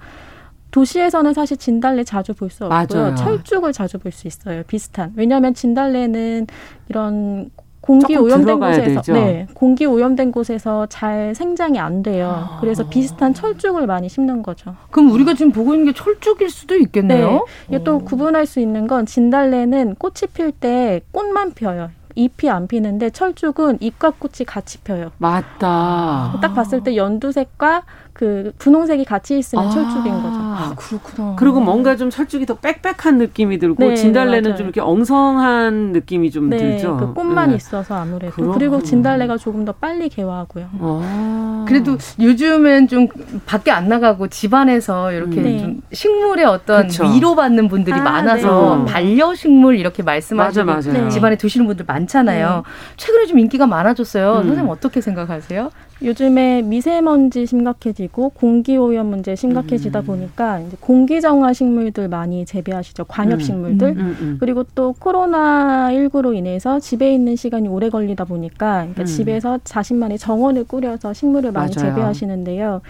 [0.74, 3.00] 도시에서는 사실 진달래 자주 볼 수 없고요.
[3.00, 3.14] 맞아요.
[3.14, 4.64] 철쭉을 자주 볼 수 있어요.
[4.66, 5.12] 비슷한.
[5.16, 6.48] 왜냐하면 진달래는
[6.88, 7.50] 이런
[7.80, 9.12] 공기 오염된 곳에서 되죠.
[9.12, 12.48] 네 공기 오염된 곳에서 잘 생장이 안 돼요.
[12.50, 12.58] 아.
[12.60, 14.74] 그래서 비슷한 철쭉을 많이 심는 거죠.
[14.90, 17.30] 그럼 우리가 지금 보고 있는 게 철쭉일 수도 있겠네요.
[17.30, 17.40] 네.
[17.68, 21.90] 이게 또 구분할 수 있는 건 진달래는 꽃이 필 때 꽃만 펴요.
[22.16, 25.10] 잎이 안 피는데 철쭉은 잎과 꽃이 같이 펴요.
[25.18, 26.38] 맞다.
[26.40, 27.82] 딱 봤을 때 연두색과
[28.14, 30.28] 그 분홍색이 같이 있으면 아, 철쭉인 거죠.
[30.30, 31.34] 아, 그렇구나.
[31.36, 36.30] 그리고 뭔가 좀 철쭉이 더 빽빽한 느낌이 들고 네, 진달래는 네, 좀 이렇게 엉성한 느낌이
[36.30, 36.96] 좀 네, 들죠.
[36.96, 37.56] 그 꽃만 네.
[37.56, 38.56] 있어서 아무래도 그렇구나.
[38.56, 40.68] 그리고 진달래가 조금 더 빨리 개화하고요.
[40.78, 41.64] 아.
[41.66, 43.08] 그래도 요즘은 좀
[43.46, 45.58] 밖에 안 나가고 집안에서 이렇게 음.
[45.58, 47.04] 좀 식물의 어떤 그쵸.
[47.06, 48.92] 위로받는 분들이 아, 많아서 네.
[48.92, 51.08] 반려 식물 이렇게 말씀하시고 맞아, 맞아.
[51.08, 52.62] 집안에 두시는 분들 많잖아요.
[52.64, 52.94] 네.
[52.96, 54.34] 최근에 좀 인기가 많아졌어요.
[54.34, 54.46] 음.
[54.46, 55.70] 선생님 어떻게 생각하세요?
[56.02, 60.04] 요즘에 미세먼지 심각해지고 공기 오염 문제 심각해지다 음.
[60.04, 63.04] 보니까 이제 공기 정화 식물들 많이 재배하시죠.
[63.04, 63.40] 관엽 음.
[63.40, 63.88] 식물들.
[63.88, 64.36] 음, 음, 음.
[64.40, 69.06] 그리고 또 코로나 19로 인해서 집에 있는 시간이 오래 걸리다 보니까 그러니까 음.
[69.06, 71.90] 집에서 자신만의 정원을 꾸려서 식물을 많이 맞아요.
[71.90, 72.80] 재배하시는데요.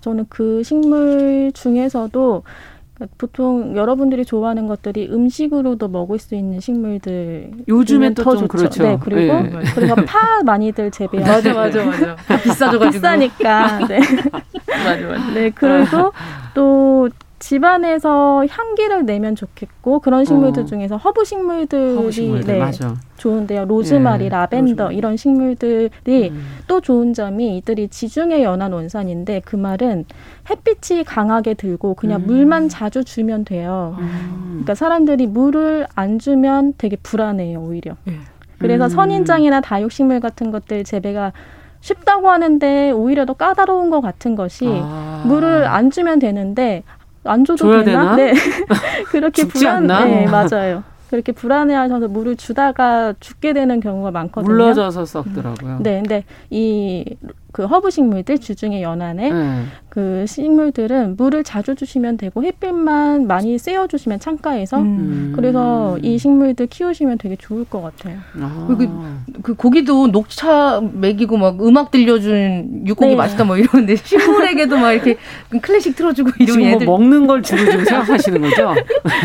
[0.00, 2.42] 저는 그 식물 중에서도
[3.18, 8.82] 보통 여러분들이 좋아하는 것들이 음식으로도 먹을 수 있는 식물들 요즘엔 또좀 그렇죠.
[8.82, 9.50] 네, 그리고 네.
[9.74, 12.16] 그래서 파 많이들 재배하고 맞아 맞아 맞아.
[12.42, 12.90] 비싸져가지고.
[12.90, 13.86] 비싸니까.
[13.88, 14.00] 네.
[14.84, 15.30] 맞아 맞아.
[15.34, 16.12] 네 그리고
[16.54, 17.08] 또
[17.42, 20.66] 집안에서 향기를 내면 좋겠고 그런 식물들 어.
[20.66, 22.70] 중에서 허브 식물들이 허브 식물들, 네.
[23.16, 23.64] 좋은데요.
[23.64, 24.96] 로즈마리, 예, 라벤더 로즈마리.
[24.96, 26.44] 이런 식물들이 음.
[26.68, 30.04] 또 좋은 점이 이들이 지중해 연안 원산인데 그 말은
[30.48, 32.26] 햇빛이 강하게 들고 그냥 음.
[32.26, 33.96] 물만 자주 주면 돼요.
[33.98, 34.48] 음.
[34.50, 37.96] 그러니까 사람들이 물을 안 주면 되게 불안해요, 오히려.
[38.08, 38.18] 예.
[38.58, 38.88] 그래서 음.
[38.88, 41.32] 선인장이나 다육식물 같은 것들 재배가
[41.80, 45.24] 쉽다고 하는데 오히려 더 까다로운 것 같은 것이 아.
[45.26, 46.84] 물을 안 주면 되는데
[47.24, 48.14] 안 줘도 되나?
[48.14, 48.16] 되나?
[48.16, 48.34] 네.
[49.10, 49.76] 그렇게 불안.
[49.90, 50.04] 않나?
[50.04, 50.82] 네, 맞아요.
[51.10, 54.50] 그렇게 불안해하셔서 물을 주다가 죽게 되는 경우가 많거든요.
[54.50, 55.78] 물러져서 썩더라고요.
[55.80, 57.04] 네, 근데 이
[57.52, 59.62] 그 허브 식물들 주중에 연안에 네.
[59.90, 65.32] 그 식물들은 물을 자주 주시면 되고 햇빛만 많이 쐬어 주시면 창가에서 음.
[65.36, 68.16] 그래서 이 식물들 키우시면 되게 좋을 것 같아요.
[68.40, 68.66] 아.
[68.68, 68.88] 그,
[69.42, 73.16] 그 고기도 녹차 먹이고 막 음악 들려준 육고기 네.
[73.16, 75.18] 맛있다 뭐 이러는데 식물에게도 막 이렇게
[75.60, 78.74] 클래식 틀어주고 이러면 애들 뭐 먹는 걸 주로 지금 생각하시는 거죠?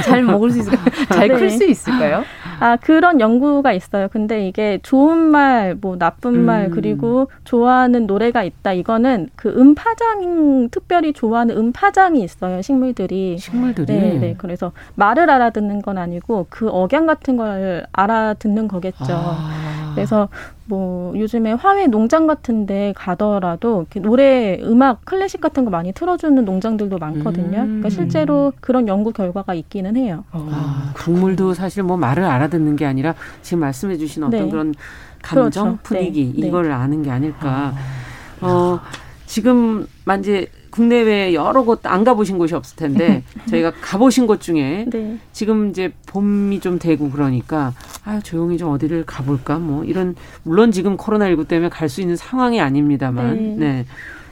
[0.03, 0.85] 잘 먹을 수 있을까요?
[1.09, 1.67] 잘 클수 네.
[1.67, 2.23] 있을까요?
[2.59, 4.07] 아 그런 연구가 있어요.
[4.07, 6.71] 근데 이게 좋은 말, 뭐 나쁜 말 음.
[6.71, 8.73] 그리고 좋아하는 노래가 있다.
[8.73, 12.61] 이거는 그 음파장 특별히 좋아하는 음파장이 있어요.
[12.61, 13.37] 식물들이.
[13.37, 13.93] 식물들이.
[13.93, 14.35] 네, 네.
[14.37, 19.05] 그래서 말을 알아듣는 건 아니고 그 억양 같은 걸 알아듣는 거겠죠.
[19.09, 19.86] 아.
[19.97, 20.29] 그래서
[20.65, 27.59] 뭐 요즘에 화훼 농장 같은데 가더라도 노래 음악 클래식 같은 거 많이 틀어주는 농장들도 많거든요.
[27.59, 27.65] 음.
[27.65, 30.23] 그러니까 실제로 그런 연구 결과가 있기는 해요.
[30.31, 34.49] 아, 국물도 사실 뭐 말을 알아듣는 게 아니라 지금 말씀해주신 어떤 네.
[34.49, 34.73] 그런
[35.23, 35.79] 감정 그렇죠.
[35.83, 36.47] 분위기 네.
[36.47, 36.73] 이걸 네.
[36.73, 37.73] 아는 게 아닐까.
[38.39, 38.45] 아.
[38.45, 38.79] 어,
[39.25, 45.17] 지금 만지 국내외 여러 곳 안 가보신 곳이 없을 텐데 저희가 가보신 곳 중에 네.
[45.31, 47.73] 지금 이제 봄이 좀 되고 그러니까
[48.05, 52.17] 아 조용히 좀 어디를 가볼까 뭐 이런 물론 지금 코로나 19 때문에 갈 수 있는
[52.17, 53.55] 상황이 아닙니다만 네.
[53.57, 53.85] 네.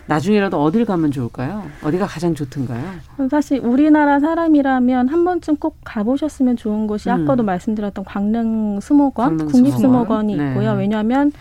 [0.08, 1.64] 나중에라도 어딜 가면 좋을까요?
[1.82, 2.84] 어디가 가장 좋던가요?
[3.32, 7.24] 사실 우리나라 사람이라면 한 번쯤 꼭 가보셨으면 좋은 곳이 음.
[7.24, 10.50] 아까도 말씀드렸던 광릉 수목원, 국립 수목원이 네.
[10.50, 10.74] 있고요.
[10.74, 11.32] 왜냐하면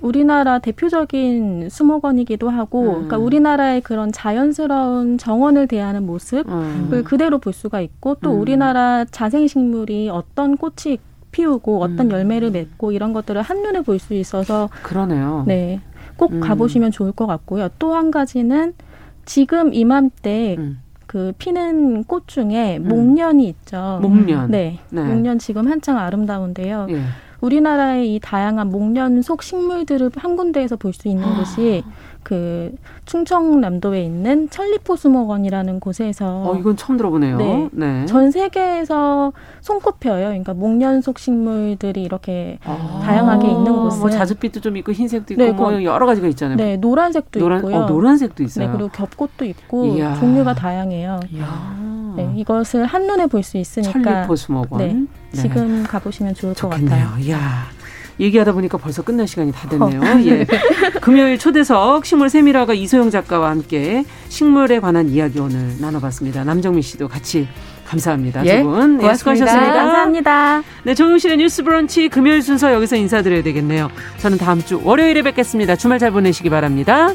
[0.00, 2.92] 우리나라 대표적인 수목원이기도 하고, 음.
[2.92, 7.02] 그러니까 우리나라의 그런 자연스러운 정원을 대하는 모습을 음.
[7.04, 8.40] 그대로 볼 수가 있고, 또 음.
[8.40, 10.98] 우리나라 자생식물이 어떤 꽃이
[11.32, 12.10] 피우고 어떤 음.
[12.12, 15.44] 열매를 맺고 이런 것들을 한눈에 볼 수 있어서 그러네요.
[15.46, 15.80] 네.
[16.16, 16.40] 꼭 음.
[16.40, 17.68] 가보시면 좋을 것 같고요.
[17.78, 18.74] 또 한 가지는
[19.24, 20.78] 지금 이맘때 음.
[21.06, 22.88] 그 피는 꽃 중에 음.
[22.88, 23.98] 목련이 있죠.
[24.02, 24.50] 목련.
[24.50, 24.78] 네.
[24.90, 25.02] 네.
[25.04, 26.86] 목련 지금 한창 아름다운데요.
[26.90, 27.02] 예.
[27.46, 31.36] 우리나라의 이 다양한 목련 속 식물들을 한 군데에서 볼 수 있는 아.
[31.36, 31.82] 곳이
[32.22, 32.74] 그
[33.04, 37.36] 충청남도에 있는 천리포수목원이라는 곳에서 어 이건 처음 들어보네요.
[37.36, 38.06] 네, 네.
[38.06, 40.26] 전 세계에서 손꼽혀요.
[40.28, 43.00] 그러니까 목련 속 식물들이 이렇게 아.
[43.04, 46.56] 다양하게 있는 곳은 뭐 자줏빛도 좀 있고 흰색도 있고 네, 뭐 여러 가지가 있잖아요.
[46.56, 47.76] 네, 노란색도 노란, 있고요.
[47.76, 48.66] 어, 노란색도 있어요.
[48.66, 50.14] 네, 그리고 겹꽃도 있고 이야.
[50.14, 51.20] 종류가 다양해요.
[51.32, 51.76] 이야.
[52.16, 54.78] 네, 이것을 한눈에 볼 수 있으니까 천리포수목원.
[54.78, 55.06] 네, 네,
[55.42, 56.88] 지금 가보시면 좋을 좋겠네요.
[56.90, 57.24] 것 같아요.
[57.24, 57.66] 이야.
[58.18, 60.00] 얘기하다 보니까 벌써 끝날 시간이 다 됐네요.
[60.00, 60.04] 어.
[60.24, 60.46] 예.
[61.02, 66.42] 금요일 초대석 식물 세밀화가 이소영 작가와 함께 식물에 관한 이야기 오늘 나눠봤습니다.
[66.44, 67.46] 남정미 씨도 같이
[67.86, 68.44] 감사합니다.
[68.46, 69.00] 예, 두 분.
[69.02, 69.72] 예, 수고하셨습니다.
[69.74, 70.62] 감사합니다.
[70.84, 73.90] 네, 정용실의 뉴스 브런치 금요일 순서 여기서 인사드려야 되겠네요.
[74.18, 75.76] 저는 다음 주 월요일에 뵙겠습니다.
[75.76, 77.12] 주말 잘 보내시기 바랍니다.